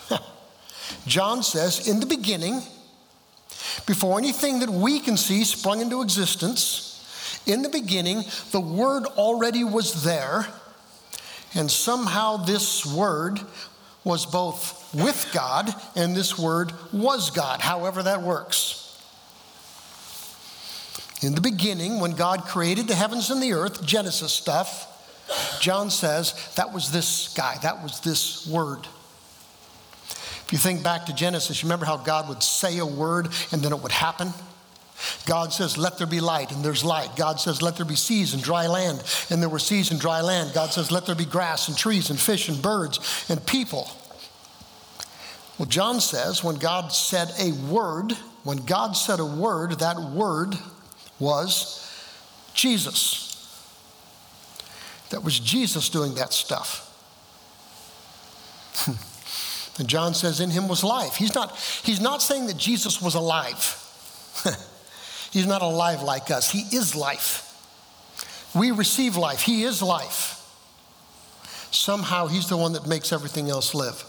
John 1.09 1.43
says, 1.43 1.89
in 1.89 1.99
the 1.99 2.07
beginning, 2.07 2.63
before 3.85 4.17
anything 4.17 4.61
that 4.61 4.71
we 4.71 5.01
can 5.01 5.17
see 5.17 5.43
sprung 5.43 5.81
into 5.81 6.03
existence, 6.03 6.96
in 7.45 7.63
the 7.63 7.69
beginning, 7.69 8.25
the 8.53 8.61
Word 8.61 9.07
already 9.07 9.65
was 9.65 10.05
there, 10.05 10.47
and 11.55 11.71
somehow 11.71 12.39
this 12.39 12.87
Word 12.87 13.41
was 14.05 14.25
both 14.25 14.95
with 14.95 15.31
God 15.35 15.75
and 15.97 16.15
this 16.15 16.39
Word 16.39 16.73
was 16.93 17.31
God, 17.31 17.61
however 17.61 18.03
that 18.05 18.23
works. 18.23 18.83
In 21.23 21.35
the 21.35 21.41
beginning, 21.41 21.99
when 21.99 22.13
God 22.13 22.45
created 22.45 22.89
the 22.89 22.95
heavens 22.95 23.31
and 23.31 23.43
the 23.43 23.55
earth, 23.55 23.85
Genesis 23.85 24.33
stuff, 24.33 24.93
John 25.61 25.91
says 25.91 26.35
that 26.57 26.73
was 26.73 26.93
this 26.93 27.35
guy, 27.35 27.57
that 27.63 27.83
was 27.83 28.01
this 28.01 28.47
word. 28.47 28.87
If 30.47 30.53
you 30.53 30.59
think 30.59 30.85
back 30.85 31.07
to 31.07 31.15
Genesis, 31.15 31.63
you 31.63 31.67
remember 31.67 31.87
how 31.87 31.97
God 31.97 32.29
would 32.29 32.43
say 32.43 32.79
a 32.79 32.87
word 32.87 33.29
and 33.51 33.63
then 33.63 33.73
it 33.73 33.81
would 33.81 33.93
happen? 33.93 34.33
God 35.27 35.53
says, 35.53 35.77
Let 35.77 35.99
there 35.99 36.07
be 36.07 36.21
light, 36.21 36.53
and 36.53 36.65
there's 36.65 36.85
light. 36.85 37.11
God 37.17 37.39
says, 37.41 37.63
Let 37.63 37.77
there 37.77 37.87
be 37.87 37.97
seas 37.97 38.35
and 38.35 38.43
dry 38.43 38.67
land, 38.67 39.03
and 39.31 39.43
there 39.43 39.49
were 39.49 39.59
seas 39.59 39.91
and 39.91 40.01
dry 40.01 40.21
land. 40.21 40.53
God 40.55 40.73
says, 40.73 40.91
Let 40.91 41.07
there 41.07 41.15
be 41.15 41.25
grass 41.25 41.69
and 41.69 41.77
trees 41.77 42.11
and 42.11 42.19
fish 42.19 42.49
and 42.49 42.61
birds 42.61 43.27
and 43.29 43.45
people. 43.47 43.91
Well, 45.59 45.67
John 45.67 46.01
says, 46.01 46.45
when 46.45 46.57
God 46.57 46.93
said 46.93 47.33
a 47.41 47.53
word, 47.71 48.13
when 48.45 48.59
God 48.59 48.93
said 48.93 49.21
a 49.21 49.25
word, 49.25 49.79
that 49.79 49.97
word 49.97 50.55
was 51.19 51.83
Jesus. 52.53 53.25
That 55.11 55.25
was 55.25 55.39
Jesus 55.39 55.89
doing 55.89 56.15
that 56.17 56.33
stuff. 56.33 56.83
and 59.79 59.89
John 59.89 60.13
says, 60.13 60.41
In 60.41 60.51
him 60.51 60.69
was 60.69 60.85
life. 60.85 61.15
He's 61.15 61.35
not, 61.35 61.57
he's 61.83 62.01
not 62.01 62.21
saying 62.21 62.47
that 62.47 62.59
Jesus 62.59 63.01
was 63.01 63.15
alive. 63.15 63.83
He's 65.37 65.47
not 65.47 65.61
alive 65.61 66.01
like 66.01 66.31
us. 66.31 66.51
He 66.51 66.61
is 66.75 66.97
life. 66.97 67.43
We 68.55 68.71
receive 68.71 69.19
life. 69.19 69.43
He 69.43 69.65
is 69.65 69.83
life. 69.83 70.43
Somehow, 71.71 72.27
He's 72.27 72.49
the 72.49 72.57
one 72.57 72.73
that 72.73 72.87
makes 72.87 73.13
everything 73.13 73.51
else 73.51 73.75
live. 73.75 74.03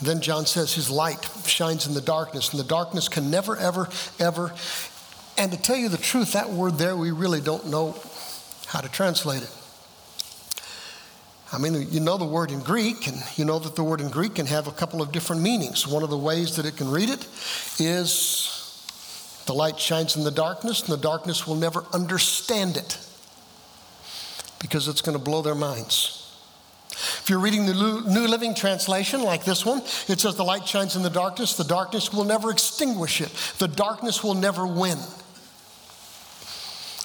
Then 0.00 0.22
John 0.22 0.46
says 0.46 0.72
his 0.72 0.88
light 0.88 1.28
shines 1.44 1.86
in 1.86 1.92
the 1.92 2.00
darkness, 2.00 2.52
and 2.52 2.58
the 2.58 2.66
darkness 2.66 3.06
can 3.06 3.30
never, 3.30 3.54
ever, 3.58 3.90
ever. 4.18 4.54
And 5.36 5.52
to 5.52 5.60
tell 5.60 5.76
you 5.76 5.90
the 5.90 5.98
truth, 5.98 6.32
that 6.32 6.48
word 6.48 6.78
there, 6.78 6.96
we 6.96 7.10
really 7.10 7.42
don't 7.42 7.66
know 7.66 7.94
how 8.68 8.80
to 8.80 8.88
translate 8.88 9.42
it. 9.42 9.54
I 11.52 11.58
mean, 11.58 11.86
you 11.90 12.00
know 12.00 12.16
the 12.16 12.24
word 12.24 12.50
in 12.50 12.60
Greek, 12.60 13.08
and 13.08 13.22
you 13.36 13.44
know 13.44 13.58
that 13.58 13.76
the 13.76 13.84
word 13.84 14.00
in 14.00 14.08
Greek 14.08 14.36
can 14.36 14.46
have 14.46 14.68
a 14.68 14.72
couple 14.72 15.02
of 15.02 15.12
different 15.12 15.42
meanings. 15.42 15.86
One 15.86 16.02
of 16.02 16.08
the 16.08 16.16
ways 16.16 16.56
that 16.56 16.64
it 16.64 16.78
can 16.78 16.90
read 16.90 17.10
it 17.10 17.28
is 17.78 18.53
the 19.46 19.54
light 19.54 19.78
shines 19.78 20.16
in 20.16 20.24
the 20.24 20.30
darkness, 20.30 20.82
and 20.82 20.92
the 20.92 21.02
darkness 21.02 21.46
will 21.46 21.56
never 21.56 21.84
understand 21.92 22.76
it 22.76 22.98
because 24.60 24.88
it's 24.88 25.02
going 25.02 25.16
to 25.16 25.22
blow 25.22 25.42
their 25.42 25.54
minds. 25.54 26.20
If 26.90 27.28
you're 27.28 27.40
reading 27.40 27.66
the 27.66 27.74
New 27.74 28.26
Living 28.26 28.54
Translation, 28.54 29.22
like 29.22 29.44
this 29.44 29.66
one, 29.66 29.78
it 30.08 30.20
says, 30.20 30.36
The 30.36 30.44
light 30.44 30.66
shines 30.66 30.96
in 30.96 31.02
the 31.02 31.10
darkness, 31.10 31.56
the 31.56 31.64
darkness 31.64 32.12
will 32.12 32.24
never 32.24 32.50
extinguish 32.50 33.20
it, 33.20 33.30
the 33.58 33.68
darkness 33.68 34.22
will 34.22 34.34
never 34.34 34.66
win. 34.66 34.98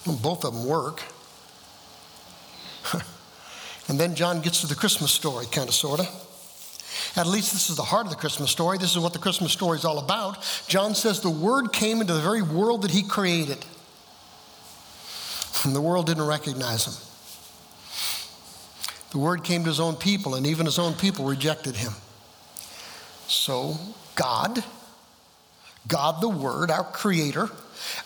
Well, 0.05 0.19
both 0.21 0.45
of 0.45 0.53
them 0.53 0.65
work. 0.65 1.03
and 3.87 3.99
then 3.99 4.15
John 4.15 4.41
gets 4.41 4.61
to 4.61 4.67
the 4.67 4.75
Christmas 4.75 5.11
story, 5.11 5.45
kind 5.51 5.67
of, 5.67 5.75
sort 5.75 5.99
of. 5.99 6.28
At 7.15 7.27
least 7.27 7.51
this 7.51 7.69
is 7.69 7.75
the 7.75 7.83
heart 7.83 8.05
of 8.05 8.11
the 8.11 8.17
Christmas 8.17 8.51
story. 8.51 8.77
This 8.77 8.91
is 8.91 8.99
what 8.99 9.13
the 9.13 9.19
Christmas 9.19 9.51
story 9.51 9.77
is 9.77 9.85
all 9.85 9.99
about. 9.99 10.37
John 10.67 10.95
says 10.95 11.21
the 11.21 11.29
Word 11.29 11.73
came 11.73 12.01
into 12.01 12.13
the 12.13 12.21
very 12.21 12.41
world 12.41 12.83
that 12.83 12.91
He 12.91 13.03
created, 13.03 13.57
and 15.63 15.75
the 15.75 15.81
world 15.81 16.05
didn't 16.05 16.25
recognize 16.25 16.85
Him. 16.85 16.93
The 19.11 19.17
Word 19.17 19.43
came 19.43 19.63
to 19.63 19.69
His 19.69 19.79
own 19.79 19.95
people, 19.95 20.35
and 20.35 20.45
even 20.45 20.65
His 20.65 20.79
own 20.79 20.93
people 20.93 21.25
rejected 21.25 21.75
Him. 21.75 21.93
So, 23.27 23.75
God, 24.15 24.63
God 25.87 26.21
the 26.21 26.29
Word, 26.29 26.69
our 26.71 26.83
Creator, 26.83 27.49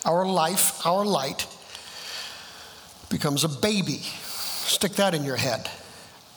our 0.04 0.26
life, 0.26 0.84
our 0.86 1.04
light, 1.04 1.46
becomes 3.10 3.44
a 3.44 3.48
baby. 3.48 3.98
Stick 3.98 4.92
that 4.92 5.14
in 5.14 5.24
your 5.24 5.36
head. 5.36 5.70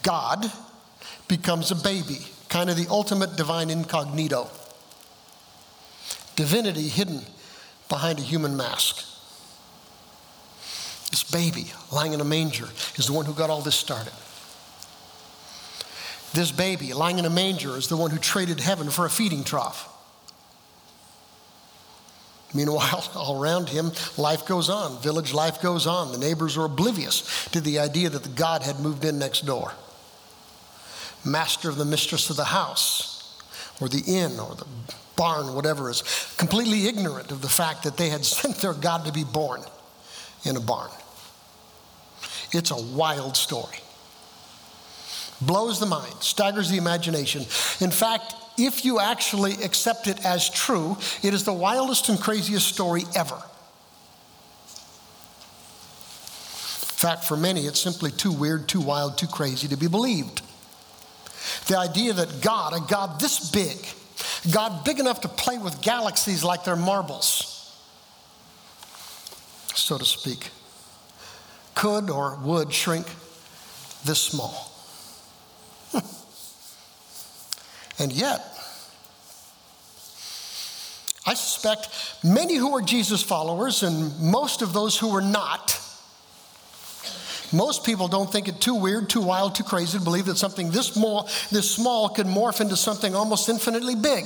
God 0.04 0.52
becomes 1.28 1.72
a 1.72 1.76
baby 1.76 2.20
kind 2.50 2.70
of 2.70 2.78
the 2.78 2.88
ultimate 2.90 3.36
divine 3.36 3.70
incognito. 3.70 4.50
Divinity 6.36 6.88
hidden 6.88 7.22
behind 7.90 8.20
a 8.20 8.22
human 8.22 8.56
mask. 8.56 8.98
This 11.10 11.24
baby 11.24 11.72
lying 11.92 12.14
in 12.14 12.22
a 12.22 12.26
manger 12.26 12.68
is 12.96 13.08
the 13.08 13.14
one 13.14 13.26
who 13.26 13.34
got 13.34 13.50
all 13.50 13.62
this 13.62 13.76
started. 13.76 14.14
This 16.34 16.52
baby 16.52 16.94
lying 16.94 17.18
in 17.18 17.26
a 17.26 17.30
manger 17.30 17.78
is 17.78 17.88
the 17.88 17.98
one 17.98 18.12
who 18.12 18.20
traded 18.20 18.60
heaven 18.60 18.90
for 18.90 19.06
a 19.06 19.10
feeding 19.10 19.44
trough. 19.44 19.94
Meanwhile, 22.54 23.10
all 23.16 23.42
around 23.42 23.70
him, 23.70 23.92
life 24.18 24.46
goes 24.46 24.70
on. 24.70 25.02
Village 25.02 25.34
life 25.34 25.62
goes 25.62 25.88
on. 25.88 26.12
The 26.12 26.18
neighbors 26.18 26.58
are 26.58 26.66
oblivious 26.66 27.48
to 27.52 27.62
the 27.62 27.80
idea 27.80 28.10
that 28.10 28.24
the 28.24 28.30
God 28.30 28.62
had 28.62 28.80
moved 28.80 29.06
in 29.06 29.18
next 29.18 29.46
door 29.46 29.72
master 31.26 31.70
of 31.70 31.78
the 31.78 31.86
mistress 31.86 32.30
of 32.30 32.36
the 32.36 32.46
house 32.46 33.42
or 33.80 33.90
the 33.90 34.04
inn 34.08 34.40
or 34.40 34.56
the 34.56 34.66
barn, 35.16 35.54
whatever, 35.54 35.90
is 35.90 36.04
completely 36.38 36.88
ignorant 36.88 37.32
of 37.32 37.42
the 37.42 37.50
fact 37.50 37.84
that 37.84 37.98
they 37.98 38.10
had 38.10 38.24
sent 38.26 38.58
their 38.58 38.74
God 38.74 39.06
to 39.06 39.12
be 39.12 39.24
born 39.24 39.62
in 40.46 40.56
a 40.56 40.62
barn. 40.62 40.92
It's 42.54 42.72
a 42.72 42.82
wild 42.82 43.36
story. 43.36 43.78
Blows 45.42 45.80
the 45.80 45.86
mind, 45.86 46.16
staggers 46.22 46.70
the 46.70 46.78
imagination. 46.78 47.42
In 47.80 47.92
fact, 47.92 48.34
if 48.58 48.84
you 48.84 49.00
actually 49.00 49.54
accept 49.64 50.08
it 50.08 50.26
as 50.26 50.50
true, 50.50 50.98
it 51.22 51.34
is 51.34 51.44
the 51.44 51.54
wildest 51.54 52.10
and 52.10 52.20
craziest 52.20 52.68
story 52.68 53.04
ever. 53.16 53.36
In 56.56 57.00
fact, 57.00 57.26
for 57.26 57.38
many, 57.38 57.68
it's 57.68 57.80
simply 57.80 58.10
too 58.10 58.32
weird, 58.32 58.68
too 58.68 58.82
wild, 58.82 59.20
too 59.20 59.28
crazy 59.28 59.68
to 59.68 59.78
be 59.78 59.88
believed. 59.88 60.42
The 61.68 61.78
idea 61.78 62.14
that 62.14 62.42
God, 62.42 62.74
a 62.74 62.80
God 62.88 63.20
this 63.20 63.52
big, 63.52 63.78
God 64.52 64.86
big 64.86 65.00
enough 65.00 65.22
to 65.22 65.28
play 65.28 65.58
with 65.58 65.82
galaxies 65.82 66.44
like 66.44 66.64
they're 66.64 66.76
marbles, 66.76 67.54
so 69.74 69.98
to 69.98 70.06
speak, 70.06 70.50
could 71.76 72.10
or 72.10 72.38
would 72.38 72.74
shrink 72.74 73.06
this 74.06 74.20
small. 74.22 74.72
and 78.00 78.12
yet, 78.14 78.42
I 81.26 81.34
suspect 81.34 81.90
many 82.24 82.56
who 82.56 82.74
are 82.78 82.82
Jesus 82.82 83.22
followers 83.22 83.84
and 83.84 84.18
most 84.20 84.62
of 84.62 84.72
those 84.72 84.98
who 84.98 85.14
are 85.14 85.22
not 85.22 85.82
most 87.54 87.86
people 87.86 88.08
don't 88.08 88.32
think 88.32 88.48
it 88.48 88.60
too 88.60 88.76
weird, 88.76 89.10
too 89.10 89.22
wild, 89.22 89.56
too 89.56 89.64
crazy 89.64 89.98
to 89.98 90.04
believe 90.04 90.26
that 90.26 90.38
something 90.38 90.72
this 90.72 90.88
small, 90.88 91.30
this 91.52 91.70
small 91.70 92.10
could 92.10 92.26
morph 92.26 92.62
into 92.62 92.76
something 92.76 93.16
almost 93.16 93.48
infinitely 93.50 93.96
big. 93.96 94.26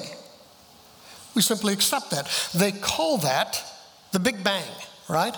We 1.36 1.42
simply 1.42 1.74
accept 1.74 2.12
that. 2.12 2.28
They 2.54 2.72
call 2.72 3.20
that 3.20 3.64
the 4.12 4.20
Big 4.20 4.44
Bang, 4.44 4.64
right? 5.08 5.36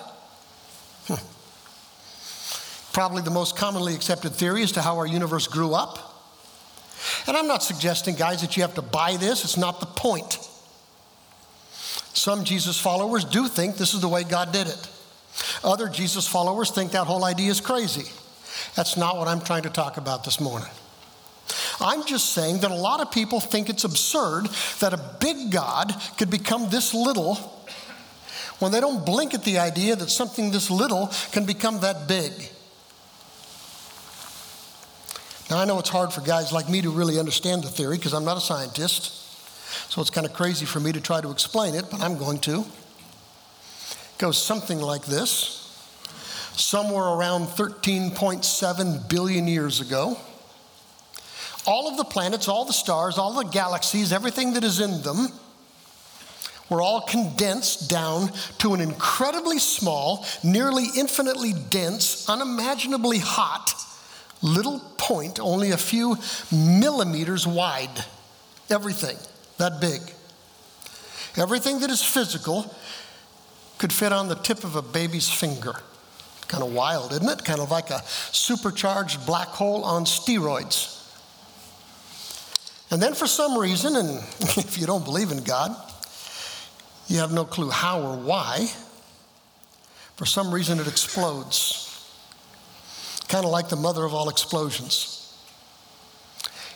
Hmm. 1.07 2.93
Probably 2.93 3.21
the 3.21 3.31
most 3.31 3.55
commonly 3.55 3.93
accepted 3.95 4.33
theory 4.33 4.63
as 4.63 4.71
to 4.73 4.81
how 4.81 4.97
our 4.97 5.05
universe 5.05 5.47
grew 5.47 5.73
up. 5.73 6.09
And 7.27 7.35
I'm 7.35 7.47
not 7.47 7.63
suggesting, 7.63 8.15
guys, 8.15 8.41
that 8.41 8.55
you 8.55 8.63
have 8.63 8.75
to 8.75 8.81
buy 8.81 9.17
this. 9.17 9.43
It's 9.43 9.57
not 9.57 9.79
the 9.79 9.85
point. 9.85 10.39
Some 12.13 12.43
Jesus 12.43 12.79
followers 12.79 13.25
do 13.25 13.47
think 13.47 13.75
this 13.75 13.93
is 13.93 14.01
the 14.01 14.07
way 14.07 14.23
God 14.23 14.51
did 14.51 14.67
it. 14.67 14.89
Other 15.63 15.87
Jesus 15.87 16.27
followers 16.27 16.71
think 16.71 16.91
that 16.91 17.07
whole 17.07 17.23
idea 17.23 17.49
is 17.49 17.61
crazy. 17.61 18.11
That's 18.75 18.97
not 18.97 19.17
what 19.17 19.27
I'm 19.27 19.41
trying 19.41 19.63
to 19.63 19.69
talk 19.69 19.97
about 19.97 20.23
this 20.23 20.39
morning. 20.39 20.69
I'm 21.79 22.05
just 22.05 22.33
saying 22.33 22.59
that 22.59 22.71
a 22.71 22.75
lot 22.75 23.01
of 23.01 23.11
people 23.11 23.39
think 23.39 23.69
it's 23.69 23.83
absurd 23.83 24.47
that 24.79 24.93
a 24.93 25.17
big 25.19 25.51
God 25.51 25.93
could 26.17 26.29
become 26.29 26.69
this 26.69 26.93
little 26.93 27.35
when 28.59 28.71
they 28.71 28.79
don't 28.79 29.05
blink 29.05 29.33
at 29.33 29.43
the 29.43 29.59
idea 29.59 29.95
that 29.95 30.09
something 30.09 30.51
this 30.51 30.69
little 30.69 31.11
can 31.31 31.45
become 31.45 31.79
that 31.81 32.07
big. 32.07 32.31
Now, 35.49 35.59
I 35.59 35.65
know 35.65 35.77
it's 35.79 35.89
hard 35.89 36.13
for 36.13 36.21
guys 36.21 36.51
like 36.51 36.69
me 36.69 36.81
to 36.81 36.89
really 36.89 37.19
understand 37.19 37.63
the 37.63 37.69
theory 37.69 37.97
because 37.97 38.13
I'm 38.13 38.23
not 38.23 38.37
a 38.37 38.41
scientist. 38.41 39.19
So 39.91 40.01
it's 40.01 40.09
kind 40.09 40.25
of 40.25 40.33
crazy 40.33 40.65
for 40.65 40.79
me 40.79 40.91
to 40.93 41.01
try 41.01 41.19
to 41.19 41.29
explain 41.29 41.75
it, 41.75 41.85
but 41.91 42.01
I'm 42.01 42.17
going 42.17 42.39
to 42.41 42.65
goes 44.17 44.41
something 44.41 44.79
like 44.79 45.05
this. 45.05 45.59
Somewhere 46.55 47.05
around 47.05 47.47
13.7 47.47 49.09
billion 49.09 49.47
years 49.47 49.81
ago, 49.81 50.17
all 51.65 51.87
of 51.89 51.97
the 51.97 52.03
planets, 52.03 52.47
all 52.47 52.65
the 52.65 52.73
stars, 52.73 53.17
all 53.17 53.33
the 53.33 53.49
galaxies, 53.49 54.13
everything 54.13 54.53
that 54.53 54.63
is 54.63 54.79
in 54.79 55.01
them, 55.01 55.29
were 56.69 56.81
all 56.81 57.01
condensed 57.01 57.89
down 57.89 58.31
to 58.59 58.73
an 58.73 58.81
incredibly 58.81 59.59
small, 59.59 60.25
nearly 60.43 60.85
infinitely 60.97 61.53
dense, 61.69 62.27
unimaginably 62.29 63.19
hot 63.19 63.73
little 64.41 64.79
point, 64.97 65.39
only 65.39 65.71
a 65.71 65.77
few 65.77 66.17
millimeters 66.51 67.47
wide. 67.47 68.05
Everything 68.69 69.17
that 69.57 69.79
big. 69.79 70.01
Everything 71.35 71.79
that 71.79 71.89
is 71.89 72.03
physical 72.03 72.73
could 73.77 73.93
fit 73.93 74.13
on 74.13 74.27
the 74.27 74.35
tip 74.35 74.63
of 74.63 74.75
a 74.75 74.81
baby's 74.81 75.29
finger. 75.29 75.73
Kind 76.47 76.63
of 76.63 76.73
wild, 76.73 77.11
isn't 77.11 77.27
it? 77.27 77.43
Kind 77.43 77.59
of 77.59 77.71
like 77.71 77.89
a 77.89 78.01
supercharged 78.31 79.25
black 79.25 79.47
hole 79.47 79.83
on 79.83 80.05
steroids. 80.05 80.99
And 82.91 83.01
then, 83.01 83.15
for 83.15 83.25
some 83.25 83.57
reason, 83.57 83.95
and 83.95 84.09
if 84.39 84.77
you 84.77 84.85
don't 84.85 85.03
believe 85.03 85.31
in 85.31 85.43
God, 85.43 85.75
you 87.07 87.17
have 87.19 87.33
no 87.33 87.43
clue 87.43 87.69
how 87.69 88.01
or 88.01 88.17
why, 88.17 88.67
for 90.15 90.25
some 90.25 90.53
reason 90.53 90.79
it 90.79 90.87
explodes. 90.87 91.89
Kind 93.27 93.45
of 93.45 93.51
like 93.51 93.69
the 93.69 93.75
mother 93.75 94.05
of 94.05 94.13
all 94.13 94.29
explosions. 94.29 95.19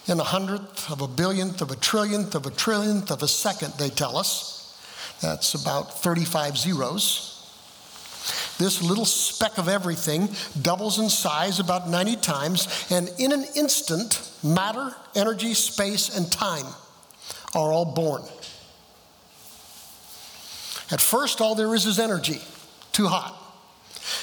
In 0.08 0.20
a 0.20 0.24
hundredth 0.24 0.89
of 0.89 1.01
a 1.01 1.08
billionth 1.08 1.62
of 1.62 1.70
a 1.70 1.75
trillionth 1.75 2.34
of 2.34 2.46
a 2.46 2.50
trillionth 2.50 3.12
of 3.12 3.22
a 3.22 3.27
second, 3.27 3.74
they 3.77 3.89
tell 3.89 4.18
us, 4.18 4.56
that's 5.21 5.53
about 5.55 6.00
35 6.01 6.57
zeros. 6.57 7.33
This 8.57 8.81
little 8.81 9.05
speck 9.05 9.57
of 9.57 9.69
everything 9.69 10.29
doubles 10.62 11.00
in 11.00 11.09
size 11.09 11.59
about 11.59 11.89
90 11.89 12.15
times, 12.17 12.88
and 12.89 13.09
in 13.19 13.31
an 13.31 13.45
instant, 13.55 14.31
matter, 14.43 14.95
energy, 15.15 15.53
space, 15.53 16.15
and 16.17 16.31
time 16.31 16.65
are 17.53 17.71
all 17.71 17.86
born. 17.86 18.24
At 20.89 21.01
first, 21.01 21.41
all 21.41 21.55
there 21.55 21.74
is 21.75 21.86
is 21.86 22.00
energy, 22.00 22.41
too 22.93 23.07
hot, 23.07 23.36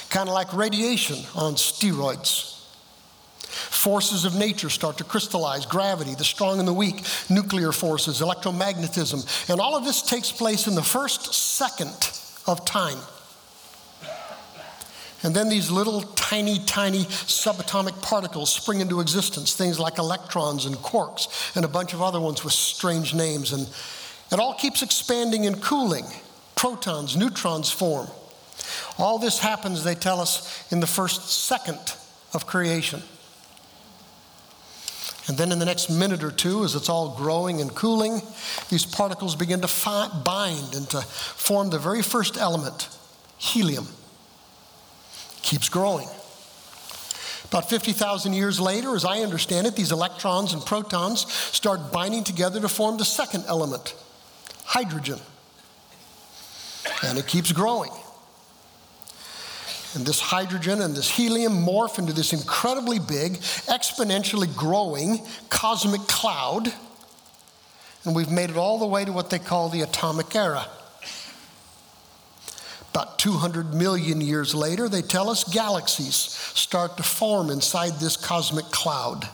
kind 0.09 0.27
of 0.27 0.33
like 0.33 0.51
radiation 0.53 1.17
on 1.35 1.53
steroids. 1.55 2.54
Forces 3.75 4.23
of 4.23 4.35
nature 4.35 4.69
start 4.69 4.97
to 4.97 5.03
crystallize 5.03 5.65
gravity, 5.65 6.15
the 6.15 6.23
strong 6.23 6.59
and 6.59 6.67
the 6.67 6.73
weak, 6.73 7.03
nuclear 7.29 7.71
forces, 7.71 8.21
electromagnetism. 8.21 9.49
And 9.49 9.59
all 9.59 9.75
of 9.75 9.83
this 9.83 10.01
takes 10.01 10.31
place 10.31 10.65
in 10.65 10.75
the 10.75 10.81
first 10.81 11.33
second 11.33 11.93
of 12.47 12.65
time. 12.65 12.97
And 15.23 15.35
then 15.35 15.49
these 15.49 15.69
little 15.69 16.01
tiny, 16.01 16.59
tiny 16.65 17.03
subatomic 17.05 18.01
particles 18.01 18.51
spring 18.51 18.79
into 18.79 19.01
existence, 19.01 19.53
things 19.55 19.77
like 19.77 19.97
electrons 19.97 20.65
and 20.65 20.75
quarks 20.77 21.55
and 21.55 21.65
a 21.65 21.67
bunch 21.67 21.93
of 21.93 22.01
other 22.01 22.21
ones 22.21 22.43
with 22.43 22.53
strange 22.53 23.13
names. 23.13 23.51
And 23.51 23.67
it 24.31 24.39
all 24.39 24.53
keeps 24.53 24.83
expanding 24.83 25.45
and 25.45 25.61
cooling. 25.61 26.05
Protons, 26.55 27.17
neutrons 27.17 27.71
form. 27.71 28.07
All 28.97 29.19
this 29.19 29.39
happens, 29.39 29.83
they 29.83 29.95
tell 29.95 30.21
us, 30.21 30.71
in 30.71 30.79
the 30.79 30.87
first 30.87 31.29
second 31.29 31.95
of 32.33 32.47
creation. 32.47 33.03
And 35.27 35.37
then 35.37 35.51
in 35.51 35.57
the 35.57 35.65
next 35.65 35.89
minute 35.89 36.23
or 36.23 36.31
two, 36.31 36.63
as 36.63 36.75
it's 36.75 36.89
all 36.89 37.15
growing 37.15 37.59
and 37.59 37.73
cooling, 37.73 38.21
these 38.69 38.85
particles 38.85 39.35
begin 39.35 39.61
to 39.61 39.67
fi- 39.67 40.09
bind 40.23 40.75
and 40.75 40.87
to 40.91 41.01
form 41.01 41.71
the 41.71 41.79
very 41.79 42.03
first 42.03 42.37
element, 42.37 42.89
helium. 43.37 43.87
Keeps 45.41 45.69
growing. 45.69 46.07
About 47.45 47.69
50,000 47.69 48.33
years 48.33 48.59
later, 48.59 48.95
as 48.95 49.05
I 49.05 49.19
understand 49.19 49.65
it, 49.65 49.75
these 49.75 49.91
electrons 49.91 50.53
and 50.53 50.63
protons 50.63 51.31
start 51.31 51.91
binding 51.91 52.23
together 52.23 52.59
to 52.59 52.69
form 52.69 52.97
the 52.97 53.05
second 53.05 53.45
element, 53.47 53.95
hydrogen. 54.63 55.19
And 57.03 57.17
it 57.17 57.27
keeps 57.27 57.51
growing. 57.51 57.91
And 59.95 60.05
this 60.05 60.19
hydrogen 60.19 60.81
and 60.81 60.93
this 60.95 61.09
helium 61.09 61.53
morph 61.53 61.99
into 61.99 62.11
this 62.11 62.33
incredibly 62.33 62.99
big, 62.99 63.33
exponentially 63.67 64.53
growing 64.55 65.21
cosmic 65.49 66.01
cloud. 66.01 66.73
And 68.03 68.15
we've 68.15 68.29
made 68.29 68.49
it 68.49 68.57
all 68.57 68.77
the 68.77 68.85
way 68.85 69.05
to 69.05 69.11
what 69.11 69.29
they 69.29 69.39
call 69.39 69.69
the 69.69 69.81
atomic 69.81 70.35
era. 70.35 70.67
About 72.91 73.19
200 73.19 73.73
million 73.73 74.21
years 74.21 74.53
later, 74.53 74.87
they 74.87 75.01
tell 75.01 75.29
us 75.29 75.43
galaxies 75.43 76.15
start 76.15 76.97
to 76.97 77.03
form 77.03 77.49
inside 77.49 77.93
this 77.99 78.15
cosmic 78.15 78.65
cloud. 78.65 79.27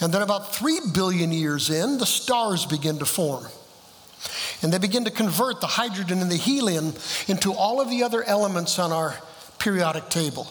And 0.00 0.12
then, 0.12 0.22
about 0.22 0.54
3 0.54 0.80
billion 0.94 1.32
years 1.32 1.70
in, 1.70 1.98
the 1.98 2.06
stars 2.06 2.66
begin 2.66 2.98
to 2.98 3.06
form. 3.06 3.46
And 4.62 4.72
they 4.72 4.78
begin 4.78 5.04
to 5.04 5.10
convert 5.10 5.60
the 5.60 5.66
hydrogen 5.66 6.20
and 6.20 6.30
the 6.30 6.36
helium 6.36 6.94
into 7.28 7.52
all 7.52 7.80
of 7.80 7.90
the 7.90 8.02
other 8.02 8.24
elements 8.24 8.78
on 8.78 8.92
our 8.92 9.14
periodic 9.58 10.08
table. 10.08 10.48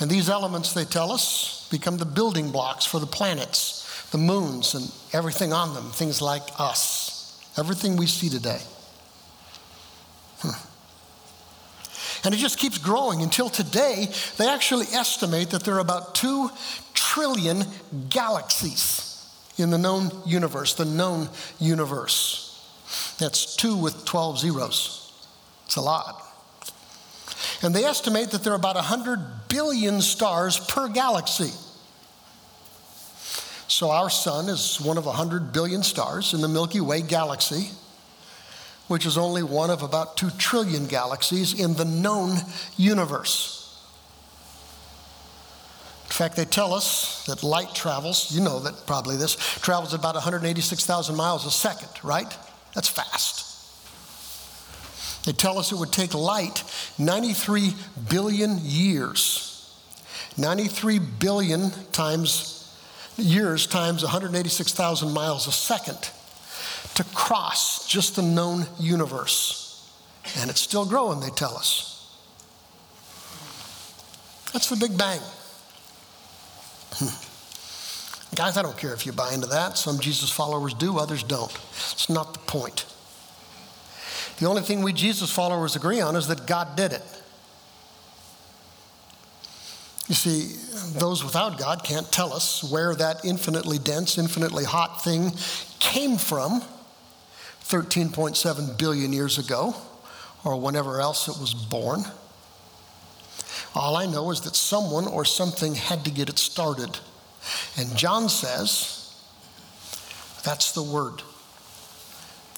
And 0.00 0.10
these 0.10 0.28
elements, 0.28 0.72
they 0.72 0.84
tell 0.84 1.12
us, 1.12 1.68
become 1.70 1.98
the 1.98 2.04
building 2.04 2.50
blocks 2.50 2.84
for 2.84 2.98
the 2.98 3.06
planets, 3.06 4.08
the 4.10 4.18
moons, 4.18 4.74
and 4.74 4.92
everything 5.12 5.52
on 5.52 5.74
them, 5.74 5.90
things 5.90 6.20
like 6.20 6.42
us, 6.58 7.40
everything 7.56 7.96
we 7.96 8.06
see 8.06 8.28
today. 8.28 8.60
Hmm. 10.40 10.66
And 12.26 12.34
it 12.34 12.38
just 12.38 12.58
keeps 12.58 12.78
growing 12.78 13.22
until 13.22 13.48
today, 13.48 14.08
they 14.38 14.48
actually 14.48 14.86
estimate 14.86 15.50
that 15.50 15.62
there 15.62 15.74
are 15.74 15.80
about 15.80 16.16
2 16.16 16.50
trillion 16.94 17.64
galaxies 18.08 19.13
in 19.58 19.70
the 19.70 19.78
known 19.78 20.10
universe, 20.26 20.74
the 20.74 20.84
known 20.84 21.28
universe. 21.58 22.44
That's 23.18 23.56
two 23.56 23.76
with 23.76 24.04
12 24.04 24.40
zeros. 24.40 25.26
It's 25.66 25.76
a 25.76 25.80
lot. 25.80 26.20
And 27.62 27.74
they 27.74 27.84
estimate 27.84 28.30
that 28.32 28.44
there 28.44 28.52
are 28.52 28.56
about 28.56 28.76
100 28.76 29.48
billion 29.48 30.00
stars 30.00 30.58
per 30.58 30.88
galaxy. 30.88 31.52
So 33.68 33.90
our 33.90 34.10
sun 34.10 34.48
is 34.48 34.80
one 34.80 34.98
of 34.98 35.06
100 35.06 35.52
billion 35.52 35.82
stars 35.82 36.34
in 36.34 36.40
the 36.40 36.48
Milky 36.48 36.80
Way 36.80 37.00
galaxy, 37.02 37.70
which 38.88 39.06
is 39.06 39.16
only 39.16 39.42
one 39.42 39.70
of 39.70 39.82
about 39.82 40.16
2 40.16 40.30
trillion 40.38 40.86
galaxies 40.86 41.58
in 41.58 41.74
the 41.74 41.84
known 41.84 42.36
universe. 42.76 43.53
In 46.14 46.18
fact, 46.18 46.36
they 46.36 46.44
tell 46.44 46.72
us 46.72 47.24
that 47.26 47.42
light 47.42 47.74
travels, 47.74 48.30
you 48.30 48.40
know 48.40 48.60
that 48.60 48.86
probably 48.86 49.16
this, 49.16 49.34
travels 49.34 49.94
about 49.94 50.14
186,000 50.14 51.16
miles 51.16 51.44
a 51.44 51.50
second, 51.50 51.88
right? 52.04 52.38
That's 52.72 52.86
fast. 52.86 53.40
They 55.26 55.32
tell 55.32 55.58
us 55.58 55.72
it 55.72 55.76
would 55.76 55.90
take 55.90 56.14
light 56.14 56.62
93 57.00 57.72
billion 58.08 58.58
years. 58.62 59.76
93 60.38 61.00
billion 61.00 61.72
times 61.90 62.72
years 63.16 63.66
times 63.66 64.04
186,000 64.04 65.12
miles 65.12 65.48
a 65.48 65.52
second 65.52 65.98
to 66.94 67.02
cross 67.12 67.88
just 67.88 68.14
the 68.14 68.22
known 68.22 68.66
universe. 68.78 69.92
And 70.38 70.48
it's 70.48 70.60
still 70.60 70.86
growing, 70.86 71.18
they 71.18 71.30
tell 71.30 71.56
us. 71.56 71.90
That's 74.52 74.68
the 74.68 74.76
Big 74.76 74.96
Bang. 74.96 75.18
Hmm. 76.96 78.34
Guys, 78.34 78.56
I 78.56 78.62
don't 78.62 78.76
care 78.76 78.92
if 78.92 79.06
you 79.06 79.12
buy 79.12 79.32
into 79.32 79.46
that. 79.48 79.78
Some 79.78 80.00
Jesus 80.00 80.30
followers 80.30 80.74
do, 80.74 80.98
others 80.98 81.22
don't. 81.22 81.52
It's 81.92 82.10
not 82.10 82.32
the 82.32 82.40
point. 82.40 82.84
The 84.38 84.46
only 84.46 84.62
thing 84.62 84.82
we 84.82 84.92
Jesus 84.92 85.30
followers 85.30 85.76
agree 85.76 86.00
on 86.00 86.16
is 86.16 86.26
that 86.26 86.46
God 86.46 86.76
did 86.76 86.92
it. 86.92 87.02
You 90.08 90.14
see, 90.14 90.56
those 90.98 91.24
without 91.24 91.58
God 91.58 91.84
can't 91.84 92.10
tell 92.12 92.32
us 92.32 92.62
where 92.62 92.94
that 92.96 93.24
infinitely 93.24 93.78
dense, 93.78 94.18
infinitely 94.18 94.64
hot 94.64 95.02
thing 95.02 95.32
came 95.78 96.18
from 96.18 96.62
13.7 97.62 98.78
billion 98.78 99.12
years 99.12 99.38
ago 99.38 99.74
or 100.44 100.60
whenever 100.60 101.00
else 101.00 101.28
it 101.28 101.40
was 101.40 101.54
born. 101.54 102.04
All 103.74 103.96
I 103.96 104.06
know 104.06 104.30
is 104.30 104.42
that 104.42 104.54
someone 104.54 105.06
or 105.06 105.24
something 105.24 105.74
had 105.74 106.04
to 106.04 106.10
get 106.10 106.28
it 106.28 106.38
started. 106.38 106.98
And 107.76 107.96
John 107.96 108.28
says, 108.28 109.04
that's 110.44 110.72
the 110.72 110.82
Word. 110.82 111.22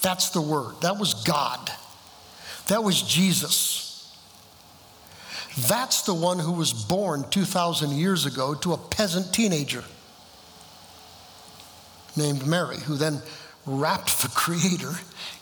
That's 0.01 0.29
the 0.29 0.41
Word. 0.41 0.75
That 0.81 0.99
was 0.99 1.13
God. 1.15 1.71
That 2.67 2.83
was 2.83 3.01
Jesus. 3.01 3.87
That's 5.67 6.03
the 6.03 6.13
one 6.13 6.37
who 6.37 6.51
was 6.51 6.71
born 6.71 7.25
2,000 7.31 7.91
years 7.91 8.25
ago 8.25 8.53
to 8.55 8.73
a 8.73 8.77
peasant 8.77 9.33
teenager 9.33 9.83
named 12.15 12.45
Mary, 12.45 12.77
who 12.77 12.95
then 12.95 13.21
wrapped 13.65 14.21
the 14.21 14.27
Creator 14.35 14.91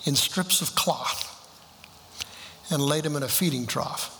in 0.05 0.15
strips 0.15 0.61
of 0.61 0.75
cloth 0.75 1.31
and 2.69 2.81
laid 2.81 3.05
him 3.05 3.15
in 3.15 3.23
a 3.23 3.27
feeding 3.27 3.65
trough. 3.65 4.11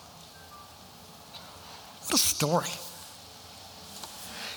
Story. 2.18 2.70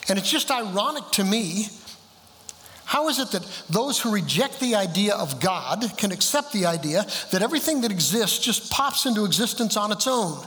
And 0.09 0.19
it's 0.19 0.31
just 0.31 0.51
ironic 0.51 1.05
to 1.13 1.25
me. 1.25 1.69
How 2.85 3.09
is 3.09 3.19
it 3.19 3.31
that 3.33 3.47
those 3.69 4.01
who 4.01 4.13
reject 4.13 4.61
the 4.61 4.75
idea 4.75 5.15
of 5.15 5.41
God 5.41 5.85
can 5.99 6.11
accept 6.11 6.53
the 6.53 6.65
idea 6.65 7.05
that 7.33 7.43
everything 7.43 7.83
that 7.83 7.91
exists 7.91 8.39
just 8.39 8.71
pops 8.73 9.05
into 9.05 9.27
existence 9.27 9.77
on 9.77 9.93
its 9.93 10.07
own? 10.07 10.47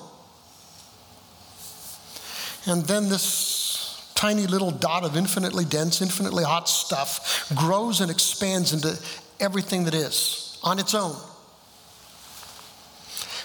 And 2.65 2.83
then 2.85 3.09
this 3.09 4.11
tiny 4.15 4.47
little 4.47 4.71
dot 4.71 5.03
of 5.03 5.17
infinitely 5.17 5.65
dense, 5.65 6.01
infinitely 6.01 6.43
hot 6.43 6.67
stuff 6.67 7.47
grows 7.55 8.01
and 8.01 8.09
expands 8.09 8.73
into 8.73 8.99
everything 9.39 9.83
that 9.85 9.93
is 9.93 10.59
on 10.63 10.79
its 10.79 10.95
own. 10.95 11.15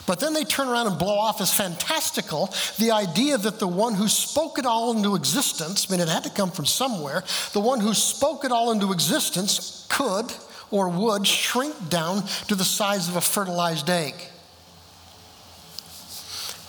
But 0.07 0.21
then 0.21 0.35
they 0.35 0.45
turn 0.45 0.69
around 0.69 0.87
and 0.87 0.99
blow 0.99 1.19
off 1.19 1.40
as 1.40 1.53
fantastical 1.53 2.55
the 2.79 2.92
idea 2.92 3.37
that 3.37 3.59
the 3.59 3.66
one 3.66 3.95
who 3.95 4.09
spoke 4.09 4.59
it 4.59 4.64
all 4.64 4.97
into 4.97 5.16
existence, 5.16 5.90
I 5.90 5.92
mean, 5.92 6.01
it 6.01 6.09
had 6.09 6.23
to 6.25 6.31
come 6.31 6.53
from 6.53 6.64
somewhere, 6.64 7.25
the 7.53 7.61
one 7.61 7.81
who 7.81 7.92
spoke 7.92 8.45
it 8.45 8.53
all 8.53 8.71
into 8.71 8.92
existence 8.92 9.85
could 9.90 10.33
or 10.71 10.88
would 10.88 11.27
shrink 11.27 11.88
down 11.88 12.23
to 12.49 12.55
the 12.55 12.64
size 12.64 13.09
of 13.09 13.16
a 13.16 13.21
fertilized 13.21 13.90
egg, 13.90 14.14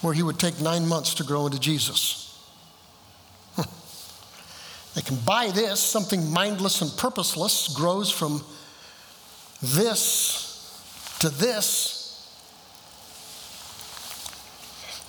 where 0.02 0.14
he 0.14 0.24
would 0.24 0.40
take 0.40 0.60
nine 0.60 0.88
months 0.88 1.14
to 1.16 1.24
grow 1.24 1.46
into 1.46 1.60
Jesus. 1.60 2.24
They 4.96 5.04
can 5.04 5.18
buy 5.18 5.52
this, 5.52 5.80
something 5.80 6.32
mindless 6.32 6.82
and 6.82 6.92
purposeless 6.98 7.68
grows 7.68 8.10
from 8.10 8.44
this 9.62 10.44
to 11.20 11.30
this 11.30 11.97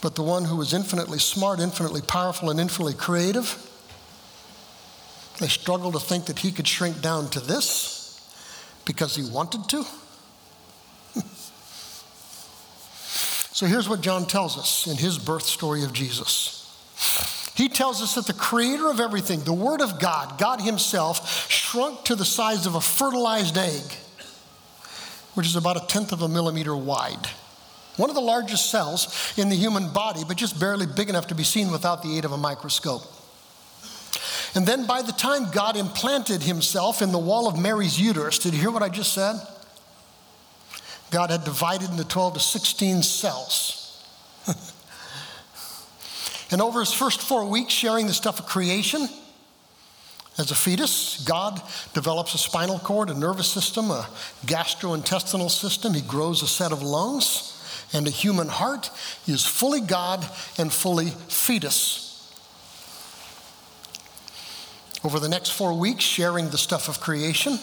but 0.00 0.14
the 0.14 0.22
one 0.22 0.44
who 0.44 0.56
was 0.56 0.72
infinitely 0.72 1.18
smart, 1.18 1.60
infinitely 1.60 2.02
powerful, 2.02 2.50
and 2.50 2.60
infinitely 2.60 2.94
creative. 2.94 3.64
They 5.40 5.48
struggle 5.48 5.92
to 5.92 6.00
think 6.00 6.26
that 6.26 6.40
he 6.40 6.52
could 6.52 6.66
shrink 6.66 7.00
down 7.00 7.30
to 7.30 7.40
this 7.40 7.98
because 8.84 9.14
he 9.14 9.28
wanted 9.30 9.68
to. 9.68 9.84
so 13.52 13.66
here's 13.66 13.88
what 13.88 14.00
John 14.00 14.26
tells 14.26 14.58
us 14.58 14.86
in 14.86 14.96
his 14.96 15.18
birth 15.18 15.44
story 15.44 15.84
of 15.84 15.92
Jesus. 15.92 16.58
He 17.58 17.68
tells 17.68 18.00
us 18.02 18.14
that 18.14 18.26
the 18.26 18.34
creator 18.34 18.88
of 18.88 19.00
everything, 19.00 19.40
the 19.40 19.52
Word 19.52 19.80
of 19.80 19.98
God, 19.98 20.38
God 20.38 20.60
Himself, 20.60 21.50
shrunk 21.50 22.04
to 22.04 22.14
the 22.14 22.24
size 22.24 22.66
of 22.66 22.76
a 22.76 22.80
fertilized 22.80 23.58
egg, 23.58 23.82
which 25.34 25.44
is 25.44 25.56
about 25.56 25.76
a 25.76 25.84
tenth 25.88 26.12
of 26.12 26.22
a 26.22 26.28
millimeter 26.28 26.76
wide. 26.76 27.28
One 27.98 28.10
of 28.10 28.14
the 28.14 28.22
largest 28.22 28.70
cells 28.70 29.34
in 29.36 29.48
the 29.48 29.56
human 29.56 29.92
body, 29.92 30.22
but 30.26 30.36
just 30.36 30.58
barely 30.58 30.86
big 30.86 31.08
enough 31.08 31.26
to 31.26 31.34
be 31.34 31.42
seen 31.42 31.72
without 31.72 32.00
the 32.00 32.16
aid 32.16 32.24
of 32.24 32.30
a 32.30 32.38
microscope. 32.38 33.02
And 34.54 34.64
then 34.64 34.86
by 34.86 35.02
the 35.02 35.10
time 35.10 35.50
God 35.50 35.76
implanted 35.76 36.44
Himself 36.44 37.02
in 37.02 37.10
the 37.10 37.18
wall 37.18 37.48
of 37.48 37.58
Mary's 37.58 38.00
uterus, 38.00 38.38
did 38.38 38.54
you 38.54 38.60
hear 38.60 38.70
what 38.70 38.84
I 38.84 38.88
just 38.88 39.12
said? 39.12 39.34
God 41.10 41.30
had 41.30 41.42
divided 41.42 41.90
into 41.90 42.06
12 42.06 42.34
to 42.34 42.40
16 42.40 43.02
cells. 43.02 44.04
and 46.52 46.62
over 46.62 46.80
his 46.80 46.92
first 46.92 47.20
four 47.20 47.46
weeks, 47.46 47.72
sharing 47.72 48.06
the 48.06 48.14
stuff 48.14 48.38
of 48.38 48.46
creation, 48.46 49.08
as 50.38 50.52
a 50.52 50.54
fetus, 50.54 51.24
God 51.24 51.60
develops 51.94 52.32
a 52.34 52.38
spinal 52.38 52.78
cord, 52.78 53.10
a 53.10 53.14
nervous 53.14 53.50
system, 53.50 53.90
a 53.90 54.06
gastrointestinal 54.46 55.50
system. 55.50 55.94
He 55.94 56.00
grows 56.00 56.42
a 56.42 56.46
set 56.46 56.70
of 56.70 56.80
lungs 56.80 57.57
and 57.92 58.06
a 58.06 58.10
human 58.10 58.48
heart. 58.48 58.90
He 59.24 59.32
is 59.32 59.44
fully 59.44 59.80
God 59.80 60.26
and 60.58 60.72
fully 60.72 61.10
fetus. 61.28 62.04
Over 65.04 65.20
the 65.20 65.28
next 65.28 65.50
four 65.50 65.74
weeks, 65.78 66.04
sharing 66.04 66.50
the 66.50 66.58
stuff 66.58 66.88
of 66.88 67.00
creation, 67.00 67.58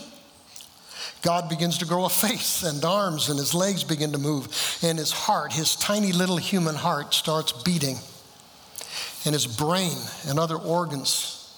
God 1.22 1.50
begins 1.50 1.80
to 1.80 1.86
grow 1.86 2.06
a 2.06 2.10
face 2.10 2.64
and 2.64 2.84
arms, 2.86 3.30
and 3.30 3.38
his 3.38 3.54
legs 3.54 3.84
begin 3.84 4.12
to 4.12 4.18
move, 4.18 4.48
and 4.82 4.98
his 4.98 5.12
heart, 5.12 5.54
his 5.54 5.76
tiny 5.76 6.12
little 6.12 6.38
human 6.38 6.76
heart, 6.76 7.14
starts 7.14 7.52
beating, 7.52 7.98
and 9.26 9.34
his 9.34 9.48
brain 9.48 9.98
and 10.28 10.40
other 10.40 10.56
organs 10.56 11.52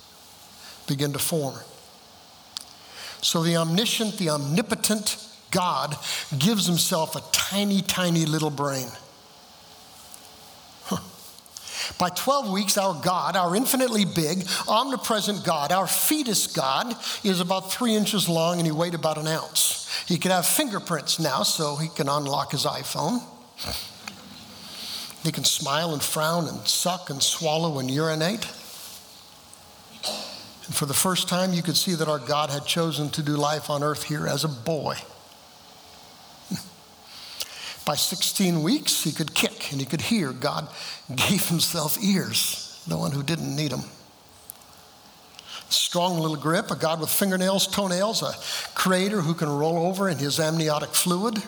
begin 0.88 1.14
to 1.14 1.20
form. 1.20 1.56
So 3.22 3.44
the 3.44 3.58
omniscient, 3.58 4.18
the 4.18 4.30
omnipotent 4.30 5.18
God 5.52 5.96
gives 6.38 6.66
himself 6.66 7.16
a 7.16 7.22
tiny, 7.32 7.82
tiny 7.82 8.26
little 8.26 8.50
brain. 8.50 8.88
By 11.98 12.10
12 12.10 12.52
weeks, 12.52 12.78
our 12.78 12.94
God, 13.02 13.36
our 13.36 13.56
infinitely 13.56 14.06
big, 14.06 14.46
omnipresent 14.68 15.44
God, 15.46 15.72
our 15.72 15.88
fetus 15.88 16.48
God, 16.48 16.96
is 17.24 17.40
about 17.40 17.72
three 17.72 17.96
inches 17.96 18.28
long 18.30 18.58
and 18.58 18.66
he 18.66 18.72
weighed 18.72 18.94
about 18.94 19.18
an 19.18 19.28
ounce. 19.28 19.90
He 20.06 20.18
could 20.18 20.32
have 20.32 20.46
fingerprints 20.46 21.20
now, 21.20 21.44
so 21.44 21.76
he 21.76 21.90
can 21.90 22.08
unlock 22.08 22.52
his 22.52 22.66
iPhone. 22.66 23.22
He 25.24 25.32
can 25.32 25.44
smile 25.44 25.94
and 25.94 26.02
frown 26.02 26.48
and 26.48 26.68
suck 26.68 27.10
and 27.10 27.22
swallow 27.22 27.80
and 27.80 27.90
urinate. 27.90 28.46
And 30.66 30.76
for 30.76 30.86
the 30.86 30.94
first 30.94 31.28
time, 31.28 31.54
you 31.54 31.64
could 31.64 31.78
see 31.78 31.96
that 31.96 32.08
our 32.08 32.20
God 32.20 32.50
had 32.50 32.66
chosen 32.66 33.10
to 33.12 33.24
do 33.24 33.34
life 33.34 33.70
on 33.70 33.84
earth 33.84 34.04
here 34.04 34.28
as 34.28 34.44
a 34.44 34.50
boy. 34.50 34.98
By 37.88 37.96
16 37.96 38.64
weeks, 38.64 39.06
he 39.06 39.14
could 39.14 39.34
kick 39.34 39.72
and 39.72 39.80
he 39.80 39.88
could 39.88 40.02
hear. 40.02 40.34
God 40.34 40.68
gave 41.16 41.48
himself 41.48 41.98
ears, 42.04 42.84
the 42.86 42.98
one 42.98 43.14
who 43.14 43.24
didn't 43.24 43.56
need 43.56 43.72
them. 43.72 43.86
Strong 45.70 46.20
little 46.20 46.36
grip, 46.36 46.70
a 46.70 46.76
God 46.76 47.00
with 47.00 47.10
fingernails, 47.10 47.66
toenails, 47.66 48.24
a 48.24 48.34
creator 48.76 49.22
who 49.22 49.34
can 49.34 49.48
roll 49.48 49.88
over 49.88 50.10
in 50.10 50.18
his 50.18 50.38
amniotic 50.38 50.90
fluid. 50.90 51.42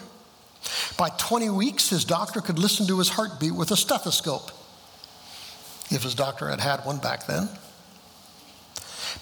By 0.98 1.10
20 1.10 1.50
weeks, 1.50 1.90
his 1.90 2.06
doctor 2.06 2.40
could 2.40 2.58
listen 2.58 2.88
to 2.88 3.00
his 3.00 3.10
heartbeat 3.10 3.54
with 3.54 3.72
a 3.72 3.78
stethoscope, 3.78 4.50
if 5.92 6.04
his 6.04 6.16
doctor 6.16 6.48
had 6.48 6.62
had 6.62 6.86
one 6.86 7.00
back 7.00 7.28
then. 7.28 7.50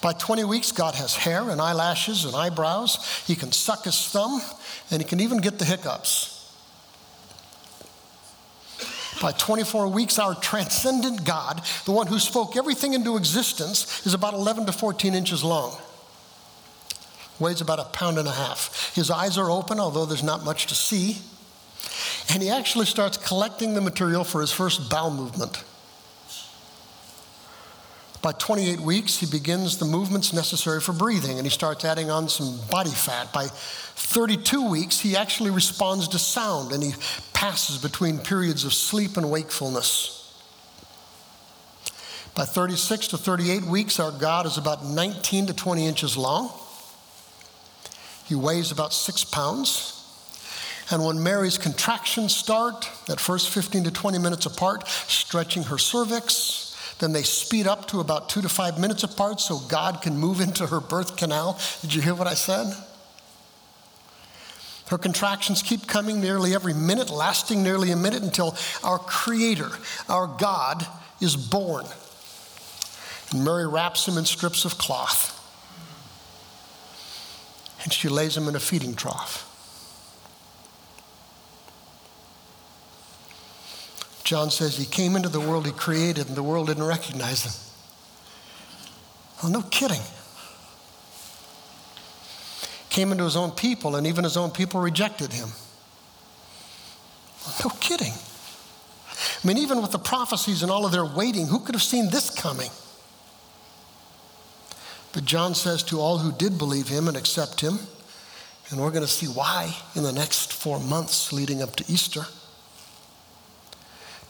By 0.02 0.14
20 0.14 0.44
weeks, 0.44 0.72
God 0.72 0.94
has 0.94 1.16
hair 1.16 1.50
and 1.50 1.60
eyelashes 1.60 2.26
and 2.26 2.36
eyebrows. 2.36 3.24
He 3.26 3.34
can 3.34 3.52
suck 3.52 3.86
his 3.86 4.08
thumb, 4.08 4.40
and 4.92 5.02
he 5.02 5.08
can 5.08 5.20
even 5.20 5.40
get 5.40 5.58
the 5.58 5.66
hiccups. 5.66 6.37
By 9.22 9.32
24 9.32 9.88
weeks, 9.88 10.20
our 10.20 10.36
transcendent 10.36 11.26
God, 11.26 11.62
the 11.86 11.92
one 11.92 12.08
who 12.08 12.20
spoke 12.20 12.56
everything 12.56 12.94
into 12.94 13.18
existence, 13.18 14.06
is 14.06 14.14
about 14.14 14.34
11 14.34 14.66
to 14.68 14.72
14 14.72 15.14
inches 15.14 15.44
long. 15.44 15.78
Weighs 17.40 17.62
about 17.62 17.80
a 17.80 17.86
pound 17.86 18.18
and 18.18 18.28
a 18.28 18.32
half. 18.32 18.94
His 18.96 19.10
eyes 19.12 19.38
are 19.38 19.50
open, 19.50 19.80
although 19.80 20.06
there's 20.06 20.24
not 20.24 20.44
much 20.44 20.68
to 20.68 20.76
see. 20.76 21.18
And 22.34 22.44
he 22.44 22.50
actually 22.50 22.86
starts 22.86 23.18
collecting 23.18 23.74
the 23.74 23.82
material 23.82 24.24
for 24.24 24.42
his 24.42 24.52
first 24.52 24.90
bowel 24.90 25.12
movement. 25.12 25.64
By 28.22 28.32
28 28.32 28.80
weeks, 28.80 29.20
he 29.20 29.26
begins 29.26 29.78
the 29.78 29.86
movements 29.86 30.34
necessary 30.34 30.82
for 30.82 30.92
breathing 30.92 31.38
and 31.38 31.46
he 31.46 31.52
starts 31.52 31.86
adding 31.86 32.10
on 32.10 32.30
some 32.30 32.60
body 32.72 32.90
fat. 32.90 33.32
By 33.32 33.48
32 33.48 34.70
weeks, 34.70 35.00
he 35.00 35.16
actually 35.16 35.52
responds 35.52 36.08
to 36.10 36.20
sound 36.20 36.72
and 36.72 36.84
he 36.84 36.94
passes 37.34 37.78
between 37.78 38.18
periods 38.18 38.66
of 38.66 38.74
sleep 38.74 39.18
and 39.18 39.30
wakefulness. 39.30 40.14
By 42.34 42.46
36 42.46 43.10
to 43.10 43.18
38 43.18 43.64
weeks, 43.64 44.00
our 44.00 44.12
God 44.12 44.46
is 44.46 44.58
about 44.58 44.86
19 44.86 45.48
to 45.48 45.54
20 45.54 45.86
inches 45.86 46.18
long. 46.18 46.52
He 48.26 48.36
weighs 48.36 48.72
about 48.72 48.94
six 48.94 49.24
pounds. 49.24 49.94
And 50.90 51.04
when 51.04 51.22
Mary's 51.22 51.58
contractions 51.58 52.36
start, 52.36 52.90
at 53.10 53.20
first 53.20 53.50
15 53.50 53.86
to 53.86 53.92
20 53.92 54.20
minutes 54.20 54.46
apart, 54.46 54.88
stretching 54.88 55.64
her 55.64 55.78
cervix, 55.78 56.67
then 57.00 57.14
they 57.14 57.24
speed 57.24 57.68
up 57.68 57.88
to 57.90 58.00
about 58.00 58.30
two 58.30 58.42
to 58.42 58.50
five 58.50 58.80
minutes 58.80 59.04
apart 59.04 59.40
so 59.40 59.60
God 59.60 60.02
can 60.02 60.18
move 60.18 60.40
into 60.40 60.68
her 60.68 60.80
birth 60.80 61.16
canal. 61.16 61.60
Did 61.82 61.94
you 61.94 62.02
hear 62.02 62.16
what 62.16 62.28
I 62.28 62.34
said? 62.34 62.74
Her 64.90 64.98
contractions 64.98 65.62
keep 65.62 65.86
coming 65.86 66.22
nearly 66.22 66.56
every 66.56 66.74
minute, 66.74 67.10
lasting 67.10 67.62
nearly 67.62 67.92
a 67.92 67.96
minute 67.96 68.24
until 68.24 68.56
our 68.84 68.98
Creator, 69.00 69.70
our 70.08 70.28
God, 70.28 70.88
is 71.20 71.36
born. 71.36 71.86
And 73.32 73.44
Mary 73.44 73.68
wraps 73.68 74.08
him 74.08 74.18
in 74.18 74.26
strips 74.26 74.64
of 74.64 74.78
cloth. 74.78 75.34
And 77.84 77.92
she 77.92 78.08
lays 78.08 78.36
him 78.36 78.48
in 78.48 78.56
a 78.56 78.60
feeding 78.60 78.96
trough. 78.96 79.47
John 84.28 84.52
says 84.52 84.76
he 84.76 84.84
came 84.86 85.16
into 85.16 85.30
the 85.30 85.40
world 85.40 85.66
he 85.66 85.72
created 85.72 86.28
and 86.28 86.36
the 86.36 86.44
world 86.44 86.68
didn't 86.68 86.84
recognize 86.84 87.46
him. 87.46 87.54
Well, 89.42 89.54
no 89.54 89.62
kidding. 89.62 90.02
Came 92.90 93.14
into 93.14 93.24
his 93.24 93.38
own 93.38 93.52
people 93.52 93.96
and 93.96 94.06
even 94.06 94.26
his 94.26 94.36
own 94.36 94.52
people 94.52 94.82
rejected 94.82 95.32
him. 95.32 95.48
No 97.64 97.70
kidding. 97.80 98.12
I 98.12 99.48
mean, 99.48 99.60
even 99.60 99.82
with 99.82 99.92
the 99.92 99.98
prophecies 99.98 100.62
and 100.62 100.70
all 100.70 100.86
of 100.86 100.92
their 100.92 101.06
waiting, 101.06 101.48
who 101.48 101.60
could 101.60 101.76
have 101.76 101.82
seen 101.82 102.10
this 102.10 102.30
coming? 102.30 102.70
But 105.14 105.24
John 105.24 105.56
says 105.56 105.84
to 105.84 106.02
all 106.02 106.18
who 106.18 106.34
did 106.34 106.58
believe 106.58 106.90
him 106.90 107.08
and 107.08 107.16
accept 107.16 107.62
him, 107.62 107.80
and 108.72 108.82
we're 108.82 108.92
going 108.92 109.06
to 109.06 109.08
see 109.08 109.28
why 109.28 109.74
in 109.96 110.04
the 110.04 110.12
next 110.12 110.52
four 110.52 110.82
months 110.82 111.32
leading 111.32 111.62
up 111.62 111.78
to 111.78 111.86
Easter. 111.90 112.26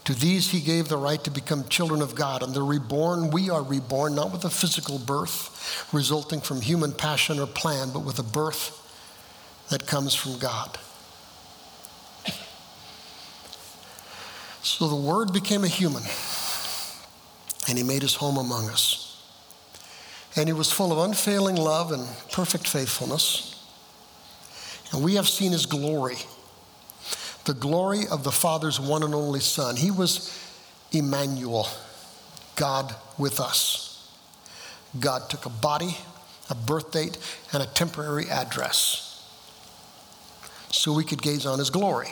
To 0.08 0.14
these 0.14 0.52
he 0.52 0.62
gave 0.62 0.88
the 0.88 0.96
right 0.96 1.22
to 1.26 1.30
become 1.30 1.68
children 1.68 2.02
of 2.02 2.16
God, 2.16 2.42
and 2.42 2.54
they're 2.54 2.64
reborn. 2.64 3.30
We 3.30 3.50
are 3.50 3.62
reborn 3.62 4.16
not 4.16 4.32
with 4.32 4.46
a 4.46 4.50
physical 4.50 5.00
birth 5.00 5.86
resulting 5.92 6.40
from 6.40 6.62
human 6.62 6.94
passion 6.94 7.40
or 7.40 7.46
plan, 7.46 7.90
but 7.92 8.06
with 8.06 8.18
a 8.18 8.24
birth 8.24 8.72
that 9.70 9.86
comes 9.86 10.16
from 10.16 10.40
God. 10.40 10.78
So 14.62 14.88
the 14.88 14.96
Word 14.96 15.34
became 15.34 15.66
a 15.66 15.68
human, 15.68 16.04
and 17.68 17.78
he 17.78 17.84
made 17.84 18.02
his 18.02 18.16
home 18.16 18.38
among 18.38 18.70
us. 18.70 19.22
And 20.38 20.48
he 20.48 20.54
was 20.54 20.72
full 20.72 20.94
of 20.94 21.00
unfailing 21.00 21.58
love 21.58 21.92
and 21.92 22.08
perfect 22.32 22.66
faithfulness. 22.66 23.62
And 24.94 25.04
we 25.04 25.16
have 25.16 25.28
seen 25.28 25.52
his 25.52 25.66
glory 25.66 26.16
the 27.48 27.54
glory 27.54 28.02
of 28.12 28.24
the 28.24 28.32
Father's 28.32 28.80
one 28.80 29.02
and 29.04 29.16
only 29.16 29.40
Son. 29.40 29.76
He 29.76 29.90
was 29.90 30.38
Emmanuel, 30.92 31.68
God 32.56 32.94
with 33.18 33.40
us. 33.40 34.12
God 35.00 35.30
took 35.30 35.46
a 35.46 35.50
body, 35.50 35.98
a 36.50 36.56
birth 36.56 36.92
date, 36.92 37.18
and 37.54 37.64
a 37.64 37.66
temporary 37.66 38.30
address 38.30 39.04
so 40.70 40.94
we 40.94 41.06
could 41.06 41.22
gaze 41.22 41.46
on 41.46 41.58
his 41.60 41.70
glory, 41.70 42.10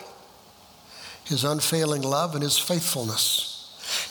his 1.26 1.44
unfailing 1.44 2.02
love, 2.02 2.34
and 2.34 2.44
his 2.44 2.58
faithfulness. 2.58 3.52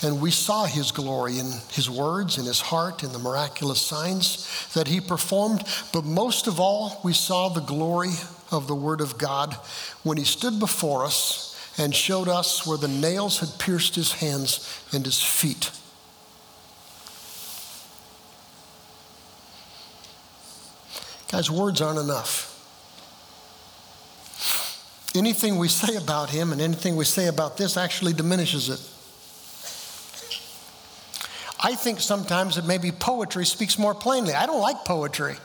And 0.02 0.20
we 0.20 0.30
saw 0.30 0.66
his 0.66 0.92
glory 0.92 1.38
in 1.38 1.50
his 1.72 1.88
words, 1.88 2.36
in 2.36 2.44
his 2.44 2.60
heart, 2.60 3.02
in 3.02 3.12
the 3.12 3.18
miraculous 3.18 3.80
signs 3.80 4.68
that 4.74 4.86
he 4.86 5.00
performed. 5.00 5.64
But 5.92 6.04
most 6.04 6.46
of 6.46 6.60
all, 6.60 7.00
we 7.02 7.14
saw 7.14 7.48
the 7.48 7.60
glory 7.60 8.12
of 8.50 8.68
the 8.68 8.74
Word 8.74 9.00
of 9.00 9.18
God 9.18 9.54
when 10.02 10.18
he 10.18 10.24
stood 10.24 10.58
before 10.58 11.04
us 11.04 11.50
and 11.78 11.94
showed 11.94 12.28
us 12.28 12.66
where 12.66 12.78
the 12.78 12.88
nails 12.88 13.40
had 13.40 13.58
pierced 13.58 13.94
his 13.94 14.12
hands 14.12 14.80
and 14.92 15.04
his 15.04 15.22
feet. 15.22 15.70
Guys, 21.30 21.50
words 21.50 21.80
aren't 21.80 21.98
enough. 21.98 22.50
Anything 25.16 25.58
we 25.58 25.68
say 25.68 25.96
about 25.96 26.30
him 26.30 26.52
and 26.52 26.60
anything 26.60 26.96
we 26.96 27.04
say 27.04 27.26
about 27.26 27.56
this 27.56 27.76
actually 27.76 28.12
diminishes 28.12 28.68
it. 28.68 28.80
I 31.60 31.74
think 31.74 31.98
sometimes 32.00 32.56
that 32.56 32.66
maybe 32.66 32.92
poetry 32.92 33.46
speaks 33.46 33.78
more 33.78 33.94
plainly. 33.94 34.34
I 34.34 34.46
don't 34.46 34.60
like 34.60 34.84
poetry. 34.84 35.36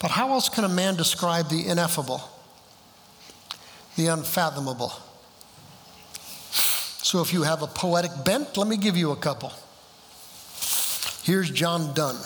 But 0.00 0.12
how 0.12 0.30
else 0.30 0.48
can 0.48 0.64
a 0.64 0.68
man 0.68 0.94
describe 0.94 1.48
the 1.48 1.66
ineffable, 1.66 2.22
the 3.96 4.06
unfathomable? 4.06 4.92
So 7.02 7.20
if 7.20 7.32
you 7.32 7.42
have 7.42 7.62
a 7.62 7.66
poetic 7.66 8.12
bent, 8.24 8.56
let 8.56 8.68
me 8.68 8.76
give 8.76 8.96
you 8.96 9.10
a 9.10 9.16
couple. 9.16 9.52
Here's 11.24 11.50
John 11.50 11.94
Donne. 11.94 12.22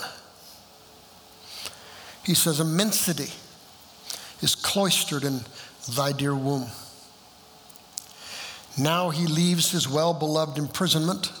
He 2.23 2.35
says, 2.35 2.59
Immensity 2.59 3.31
is 4.41 4.55
cloistered 4.55 5.23
in 5.23 5.41
thy 5.95 6.11
dear 6.11 6.35
womb. 6.35 6.67
Now 8.77 9.09
he 9.09 9.25
leaves 9.25 9.71
his 9.71 9.87
well 9.87 10.13
beloved 10.13 10.57
imprisonment. 10.57 11.31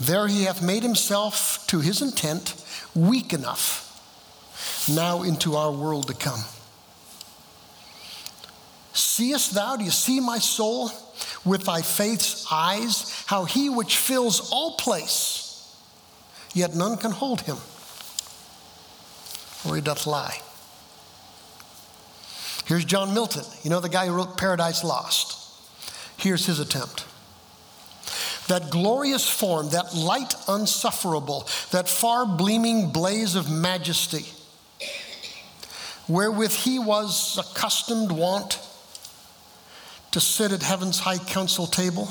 There 0.00 0.28
he 0.28 0.44
hath 0.44 0.62
made 0.62 0.82
himself 0.82 1.66
to 1.68 1.80
his 1.80 2.02
intent 2.02 2.54
weak 2.94 3.32
enough 3.32 3.85
now 4.88 5.22
into 5.22 5.56
our 5.56 5.72
world 5.72 6.08
to 6.08 6.14
come. 6.14 6.40
Seest 8.92 9.54
thou, 9.54 9.76
do 9.76 9.84
you 9.84 9.90
see 9.90 10.20
my 10.20 10.38
soul 10.38 10.90
with 11.44 11.64
thy 11.64 11.82
faith's 11.82 12.46
eyes, 12.50 13.24
how 13.26 13.44
he 13.44 13.68
which 13.68 13.96
fills 13.96 14.50
all 14.50 14.76
place, 14.76 15.76
yet 16.54 16.74
none 16.74 16.96
can 16.96 17.10
hold 17.12 17.42
him, 17.42 17.56
for 19.56 19.76
he 19.76 19.82
doth 19.82 20.06
lie. 20.06 20.40
Here's 22.66 22.84
John 22.84 23.14
Milton, 23.14 23.44
you 23.62 23.70
know 23.70 23.80
the 23.80 23.88
guy 23.88 24.06
who 24.06 24.12
wrote 24.12 24.36
Paradise 24.36 24.82
Lost. 24.82 25.38
Here's 26.18 26.46
his 26.46 26.58
attempt. 26.58 27.04
That 28.48 28.70
glorious 28.70 29.28
form, 29.28 29.70
that 29.70 29.94
light 29.94 30.34
unsufferable, 30.48 31.46
that 31.70 31.88
far 31.88 32.26
gleaming 32.36 32.90
blaze 32.90 33.34
of 33.34 33.50
majesty, 33.50 34.24
wherewith 36.08 36.52
he 36.52 36.78
was 36.78 37.38
accustomed 37.38 38.12
wont 38.12 38.60
to 40.12 40.20
sit 40.20 40.52
at 40.52 40.62
heaven's 40.62 40.98
high 40.98 41.18
council 41.18 41.66
table, 41.66 42.08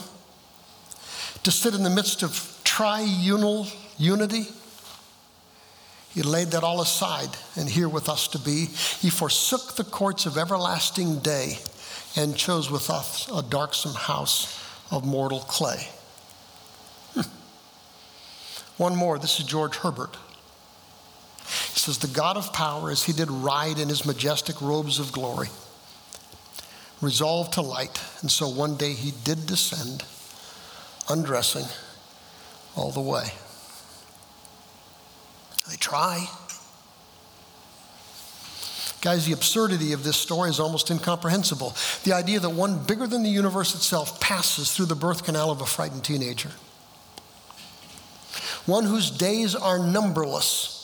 to 1.44 1.52
sit 1.52 1.74
in 1.74 1.84
the 1.84 1.90
midst 1.90 2.24
of 2.24 2.32
triunal 2.64 3.72
unity. 3.98 4.48
He 6.14 6.22
laid 6.22 6.52
that 6.52 6.64
all 6.64 6.82
aside 6.82 7.30
and 7.56 7.70
here 7.70 7.90
with 7.90 8.08
us 8.08 8.28
to 8.30 8.40
be. 8.40 8.66
He 9.02 9.10
forsook 9.10 9.76
the 9.76 9.84
courts 9.84 10.26
of 10.26 10.38
everlasting 10.38 11.20
day 11.20 11.60
and 12.16 12.38
chose 12.38 12.72
with 12.72 12.90
us 12.90 13.30
a 13.34 13.42
darksome 13.42 13.96
house 13.96 14.62
of 14.92 15.06
mortal 15.06 15.40
clay. 15.42 15.90
Hmm. 17.14 17.22
One 18.78 18.96
more. 18.96 19.20
This 19.20 19.40
is 19.40 19.46
George 19.46 19.78
Herbert. 19.78 20.16
He 21.76 21.82
says, 21.82 21.98
The 21.98 22.08
God 22.08 22.38
of 22.38 22.54
power, 22.54 22.90
as 22.90 23.04
he 23.04 23.12
did 23.12 23.30
ride 23.30 23.80
in 23.80 23.90
his 23.90 24.06
majestic 24.06 24.62
robes 24.62 24.98
of 24.98 25.12
glory, 25.12 25.50
resolved 27.02 27.52
to 27.54 27.62
light. 27.62 28.02
And 28.22 28.32
so 28.32 28.48
one 28.48 28.78
day 28.78 28.94
he 28.94 29.12
did 29.26 29.46
descend, 29.46 30.06
undressing 31.10 31.66
all 32.78 32.92
the 32.92 33.02
way. 33.02 33.26
They 35.70 35.76
try. 35.76 36.30
Guys, 39.02 39.26
the 39.26 39.34
absurdity 39.34 39.92
of 39.92 40.06
this 40.06 40.16
story 40.16 40.50
is 40.50 40.62
almost 40.62 40.90
incomprehensible. 40.90 41.76
The 42.06 42.14
idea 42.14 42.40
that 42.40 42.52
one 42.52 42.86
bigger 42.86 43.06
than 43.06 43.24
the 43.24 43.30
universe 43.30 43.76
itself 43.76 44.22
passes 44.22 44.72
through 44.72 44.86
the 44.86 44.96
birth 44.96 45.26
canal 45.26 45.52
of 45.52 45.60
a 45.60 45.66
frightened 45.66 46.06
teenager. 46.06 46.52
One 48.66 48.86
whose 48.86 49.12
days 49.12 49.56
are 49.56 49.78
numberless 49.78 50.75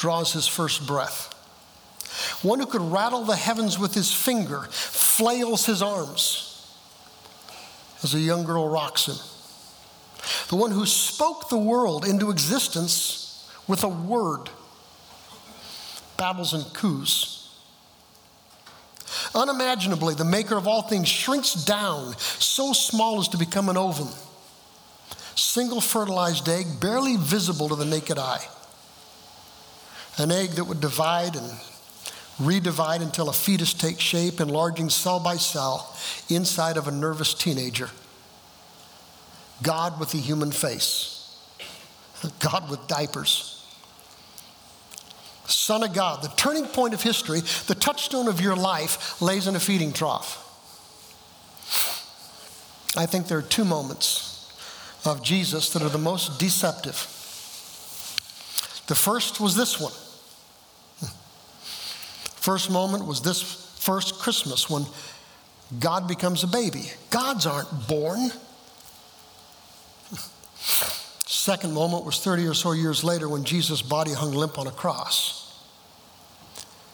draws 0.00 0.32
his 0.32 0.48
first 0.48 0.86
breath. 0.86 1.26
One 2.42 2.58
who 2.58 2.64
could 2.64 2.80
rattle 2.80 3.22
the 3.22 3.36
heavens 3.36 3.78
with 3.78 3.92
his 3.92 4.10
finger 4.10 4.62
flails 4.70 5.66
his 5.66 5.82
arms 5.82 6.46
as 8.02 8.14
a 8.14 8.18
young 8.18 8.44
girl 8.44 8.66
rocks 8.66 9.06
him. 9.06 9.16
The 10.48 10.56
one 10.56 10.70
who 10.70 10.86
spoke 10.86 11.50
the 11.50 11.58
world 11.58 12.06
into 12.06 12.30
existence 12.30 13.46
with 13.68 13.84
a 13.84 13.88
word 13.88 14.48
babbles 16.16 16.54
and 16.54 16.64
coos. 16.72 17.36
Unimaginably, 19.34 20.14
the 20.14 20.24
maker 20.24 20.56
of 20.56 20.66
all 20.66 20.82
things 20.82 21.08
shrinks 21.08 21.52
down 21.52 22.16
so 22.16 22.72
small 22.72 23.20
as 23.20 23.28
to 23.28 23.36
become 23.36 23.68
an 23.68 23.76
ovum. 23.76 24.08
Single 25.34 25.80
fertilized 25.80 26.48
egg, 26.48 26.80
barely 26.80 27.16
visible 27.16 27.68
to 27.68 27.74
the 27.74 27.84
naked 27.84 28.18
eye 28.18 28.46
an 30.18 30.30
egg 30.30 30.50
that 30.50 30.64
would 30.64 30.80
divide 30.80 31.36
and 31.36 31.50
redivide 32.38 33.02
until 33.02 33.28
a 33.28 33.32
fetus 33.32 33.74
takes 33.74 34.02
shape, 34.02 34.40
enlarging 34.40 34.88
cell 34.88 35.20
by 35.20 35.36
cell 35.36 35.94
inside 36.28 36.76
of 36.76 36.88
a 36.88 36.90
nervous 36.90 37.34
teenager. 37.34 37.90
God 39.62 40.00
with 40.00 40.14
a 40.14 40.16
human 40.16 40.50
face, 40.50 41.36
God 42.40 42.70
with 42.70 42.86
diapers. 42.86 43.56
Son 45.46 45.82
of 45.82 45.92
God, 45.92 46.22
the 46.22 46.28
turning 46.36 46.64
point 46.64 46.94
of 46.94 47.02
history, 47.02 47.40
the 47.66 47.74
touchstone 47.74 48.28
of 48.28 48.40
your 48.40 48.56
life 48.56 49.20
lays 49.20 49.46
in 49.46 49.56
a 49.56 49.60
feeding 49.60 49.92
trough. 49.92 50.46
I 52.96 53.06
think 53.06 53.26
there 53.26 53.38
are 53.38 53.42
two 53.42 53.64
moments 53.64 54.30
of 55.04 55.22
Jesus 55.22 55.72
that 55.72 55.82
are 55.82 55.88
the 55.88 55.98
most 55.98 56.38
deceptive. 56.38 57.19
The 58.90 58.96
first 58.96 59.38
was 59.38 59.54
this 59.54 59.78
one. 59.78 59.92
First 62.34 62.72
moment 62.72 63.06
was 63.06 63.22
this 63.22 63.40
first 63.78 64.18
Christmas 64.18 64.68
when 64.68 64.84
God 65.78 66.08
becomes 66.08 66.42
a 66.42 66.48
baby. 66.48 66.90
Gods 67.08 67.46
aren't 67.46 67.86
born. 67.86 68.32
Second 71.24 71.72
moment 71.72 72.04
was 72.04 72.18
30 72.18 72.48
or 72.48 72.54
so 72.54 72.72
years 72.72 73.04
later 73.04 73.28
when 73.28 73.44
Jesus' 73.44 73.80
body 73.80 74.12
hung 74.12 74.32
limp 74.32 74.58
on 74.58 74.66
a 74.66 74.72
cross. 74.72 75.56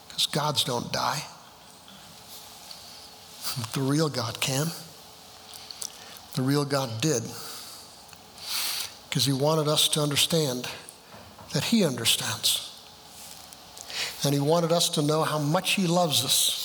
Because 0.07 0.27
gods 0.27 0.65
don't 0.65 0.93
die. 0.93 1.23
The 3.73 3.81
real 3.81 4.11
God 4.11 4.39
can. 4.39 4.67
The 6.35 6.43
real 6.43 6.67
God 6.67 7.01
did. 7.01 7.23
Because 9.09 9.25
he 9.25 9.33
wanted 9.33 9.67
us 9.67 9.89
to 9.89 10.03
understand 10.03 10.69
that 11.53 11.65
he 11.65 11.85
understands. 11.85 12.63
And 14.25 14.35
he 14.35 14.41
wanted 14.41 14.73
us 14.73 14.89
to 14.91 15.03
know 15.03 15.23
how 15.23 15.39
much 15.39 15.73
he 15.73 15.87
loves 15.87 16.25
us. 16.25 16.63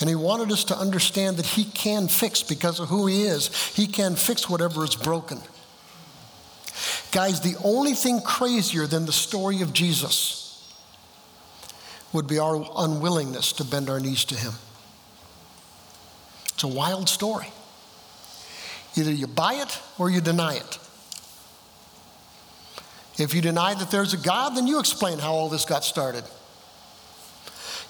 And 0.00 0.08
he 0.08 0.14
wanted 0.14 0.50
us 0.50 0.64
to 0.64 0.76
understand 0.76 1.36
that 1.36 1.46
he 1.46 1.64
can 1.64 2.08
fix, 2.08 2.42
because 2.42 2.80
of 2.80 2.88
who 2.88 3.06
he 3.06 3.24
is, 3.24 3.54
he 3.74 3.86
can 3.86 4.16
fix 4.16 4.48
whatever 4.48 4.82
is 4.82 4.96
broken. 4.96 5.38
Guys, 7.12 7.40
the 7.40 7.56
only 7.62 7.92
thing 7.92 8.20
crazier 8.22 8.86
than 8.86 9.04
the 9.04 9.12
story 9.12 9.60
of 9.60 9.72
Jesus 9.72 10.38
would 12.12 12.26
be 12.26 12.38
our 12.38 12.66
unwillingness 12.76 13.52
to 13.52 13.64
bend 13.64 13.90
our 13.90 14.00
knees 14.00 14.24
to 14.24 14.34
him. 14.34 14.54
It's 16.54 16.64
a 16.64 16.68
wild 16.68 17.08
story. 17.08 17.48
Either 18.96 19.12
you 19.12 19.26
buy 19.26 19.54
it 19.54 19.78
or 19.98 20.10
you 20.10 20.20
deny 20.20 20.54
it. 20.54 20.78
If 23.20 23.34
you 23.34 23.42
deny 23.42 23.74
that 23.74 23.90
there's 23.90 24.14
a 24.14 24.16
God, 24.16 24.56
then 24.56 24.66
you 24.66 24.80
explain 24.80 25.18
how 25.18 25.32
all 25.32 25.48
this 25.48 25.64
got 25.64 25.84
started. 25.84 26.24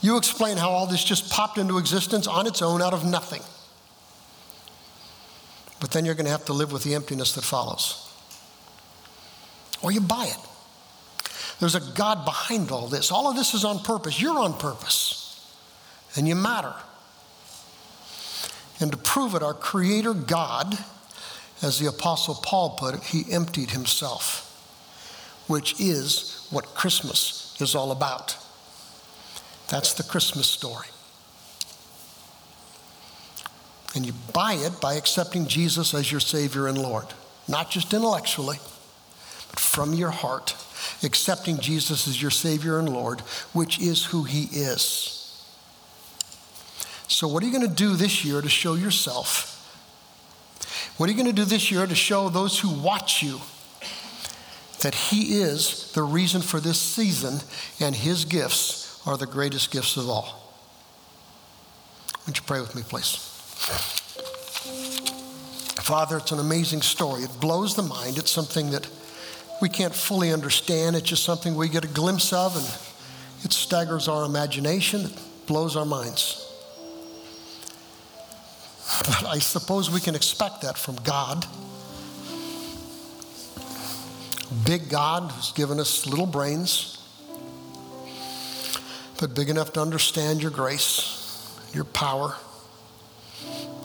You 0.01 0.17
explain 0.17 0.57
how 0.57 0.71
all 0.71 0.87
this 0.87 1.05
just 1.05 1.31
popped 1.31 1.59
into 1.59 1.79
existence 1.79 2.27
on 2.27 2.47
its 2.47 2.63
own 2.63 2.83
out 2.83 2.95
of 2.95 3.05
nothing. 3.05 3.43
But 5.79 5.93
then 5.93 6.05
you're 6.05 6.15
going 6.15 6.27
to 6.27 6.31
have 6.33 6.47
to 6.47 6.53
live 6.53 6.73
with 6.73 6.85
the 6.85 6.95
emptiness 6.95 7.35
that 7.35 7.45
follows. 7.45 8.07
Or 9.83 9.93
you 9.93 10.01
buy 10.01 10.27
it. 10.27 11.31
There's 11.61 11.75
a 11.75 11.81
God 11.95 12.25
behind 12.25 12.71
all 12.71 12.89
this. 12.89 13.13
All 13.13 13.29
of 13.29 13.37
this 13.37 13.55
is 13.55 13.65
on 13.65 13.81
purpose. 13.81 14.21
You're 14.21 14.39
on 14.39 14.59
purpose. 14.59 15.17
And 16.17 16.27
you 16.27 16.35
matter. 16.35 16.75
And 18.81 18.91
to 18.91 18.97
prove 18.97 19.35
it, 19.35 19.43
our 19.43 19.55
Creator 19.55 20.15
God, 20.15 20.79
as 21.63 21.79
the 21.79 21.87
Apostle 21.87 22.37
Paul 22.43 22.71
put 22.79 22.95
it, 22.95 23.03
he 23.03 23.31
emptied 23.31 23.71
himself 23.71 24.50
which 25.51 25.81
is 25.81 26.47
what 26.51 26.65
Christmas 26.77 27.57
is 27.61 27.75
all 27.75 27.91
about. 27.91 28.39
That's 29.69 29.95
the 29.95 30.05
Christmas 30.05 30.47
story. 30.47 30.87
And 33.97 34.07
you 34.07 34.13
buy 34.33 34.53
it 34.53 34.81
by 34.81 34.95
accepting 34.95 35.49
Jesus 35.49 35.93
as 35.93 36.09
your 36.09 36.21
Savior 36.21 36.69
and 36.69 36.79
Lord, 36.79 37.07
not 37.49 37.69
just 37.69 37.93
intellectually, 37.93 38.59
but 39.51 39.59
from 39.59 39.93
your 39.93 40.11
heart, 40.11 40.55
accepting 41.03 41.59
Jesus 41.59 42.07
as 42.07 42.23
your 42.23 42.31
Savior 42.31 42.79
and 42.79 42.89
Lord, 42.89 43.19
which 43.53 43.81
is 43.81 44.05
who 44.05 44.23
He 44.23 44.45
is. 44.53 45.17
So, 47.09 47.27
what 47.27 47.43
are 47.43 47.47
you 47.47 47.53
going 47.53 47.69
to 47.69 47.75
do 47.75 47.97
this 47.97 48.25
year 48.25 48.41
to 48.41 48.49
show 48.49 48.75
yourself? 48.75 49.57
What 50.97 51.09
are 51.09 51.13
you 51.13 51.19
going 51.19 51.35
to 51.35 51.43
do 51.43 51.45
this 51.45 51.73
year 51.73 51.89
to 51.89 51.95
show 51.97 52.29
those 52.29 52.61
who 52.61 52.71
watch 52.71 53.21
you 53.21 53.41
that 54.81 54.95
He 54.95 55.41
is 55.41 55.93
the 55.93 56.03
reason 56.03 56.43
for 56.43 56.61
this 56.61 56.81
season 56.81 57.41
and 57.81 57.95
His 57.95 58.25
gifts 58.25 59.01
are 59.07 59.17
the 59.17 59.27
greatest 59.27 59.71
gifts 59.71 59.97
of 59.97 60.09
all? 60.09 60.55
Would 62.27 62.37
you 62.37 62.43
pray 62.45 62.61
with 62.61 62.75
me, 62.75 62.83
please? 62.83 63.17
Father, 65.83 66.19
it's 66.19 66.31
an 66.31 66.39
amazing 66.39 66.83
story. 66.83 67.23
It 67.23 67.41
blows 67.41 67.75
the 67.75 67.83
mind. 67.83 68.19
It's 68.19 68.31
something 68.31 68.71
that 68.71 68.89
we 69.61 69.69
can't 69.69 69.95
fully 69.95 70.33
understand. 70.33 70.95
It's 70.97 71.09
just 71.09 71.25
something 71.25 71.57
we 71.57 71.69
get 71.69 71.85
a 71.85 71.89
glimpse 71.89 72.33
of, 72.33 72.57
and 72.57 72.67
it 73.45 73.53
staggers 73.53 74.07
our 74.07 74.25
imagination, 74.25 75.07
it 75.07 75.19
blows 75.47 75.77
our 75.77 75.85
minds. 75.85 76.47
But 79.01 79.27
I 79.27 79.39
suppose 79.39 79.91
we 79.91 80.01
can 80.01 80.15
expect 80.15 80.63
that 80.63 80.79
from 80.79 80.97
God. 80.97 81.47
Big 84.65 84.89
God 84.89 85.31
who's 85.31 85.53
given 85.53 85.79
us 85.79 86.07
little 86.07 86.27
brains, 86.27 86.99
but 89.21 89.35
big 89.35 89.49
enough 89.49 89.73
to 89.75 89.81
understand 89.81 90.43
your 90.43 90.51
grace, 90.51 91.57
your 91.73 91.85
power, 91.85 92.35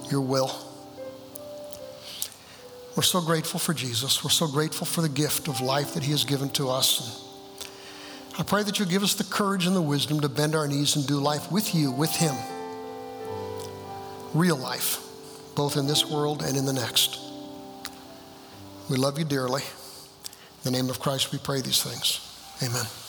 your 0.10 0.22
will. 0.22 0.52
We're 2.96 3.04
so 3.04 3.22
grateful 3.22 3.60
for 3.60 3.74
Jesus. 3.74 4.24
We're 4.24 4.30
so 4.30 4.48
grateful 4.48 4.88
for 4.88 5.02
the 5.02 5.10
gift 5.10 5.48
of 5.48 5.62
life 5.62 5.94
that 5.94 6.04
He 6.04 6.12
has 6.12 6.24
given 6.24 6.50
to 6.52 6.70
us. 6.70 7.22
I 8.40 8.44
pray 8.44 8.64
that 8.64 8.80
you'll 8.80 8.88
give 8.88 9.04
us 9.04 9.14
the 9.14 9.24
courage 9.24 9.68
and 9.68 9.76
the 9.76 9.82
wisdom 9.82 10.22
to 10.22 10.30
bend 10.30 10.56
our 10.56 10.68
knees 10.68 10.96
and 10.96 11.06
do 11.06 11.16
life 11.16 11.52
with 11.52 11.76
you, 11.76 11.92
with 11.92 12.12
Him. 12.12 12.36
Real 14.34 14.58
life, 14.58 15.00
both 15.56 15.78
in 15.78 15.86
this 15.86 16.10
world 16.10 16.42
and 16.42 16.58
in 16.58 16.66
the 16.66 16.74
next. 16.74 17.20
We 18.90 18.98
love 18.98 19.20
you 19.20 19.26
dearly. 19.26 19.62
In 20.66 20.74
the 20.74 20.80
name 20.80 20.90
of 20.90 21.00
Christ, 21.00 21.32
we 21.32 21.38
pray 21.38 21.62
these 21.62 21.84
things. 21.84 22.20
Amen. 22.64 23.05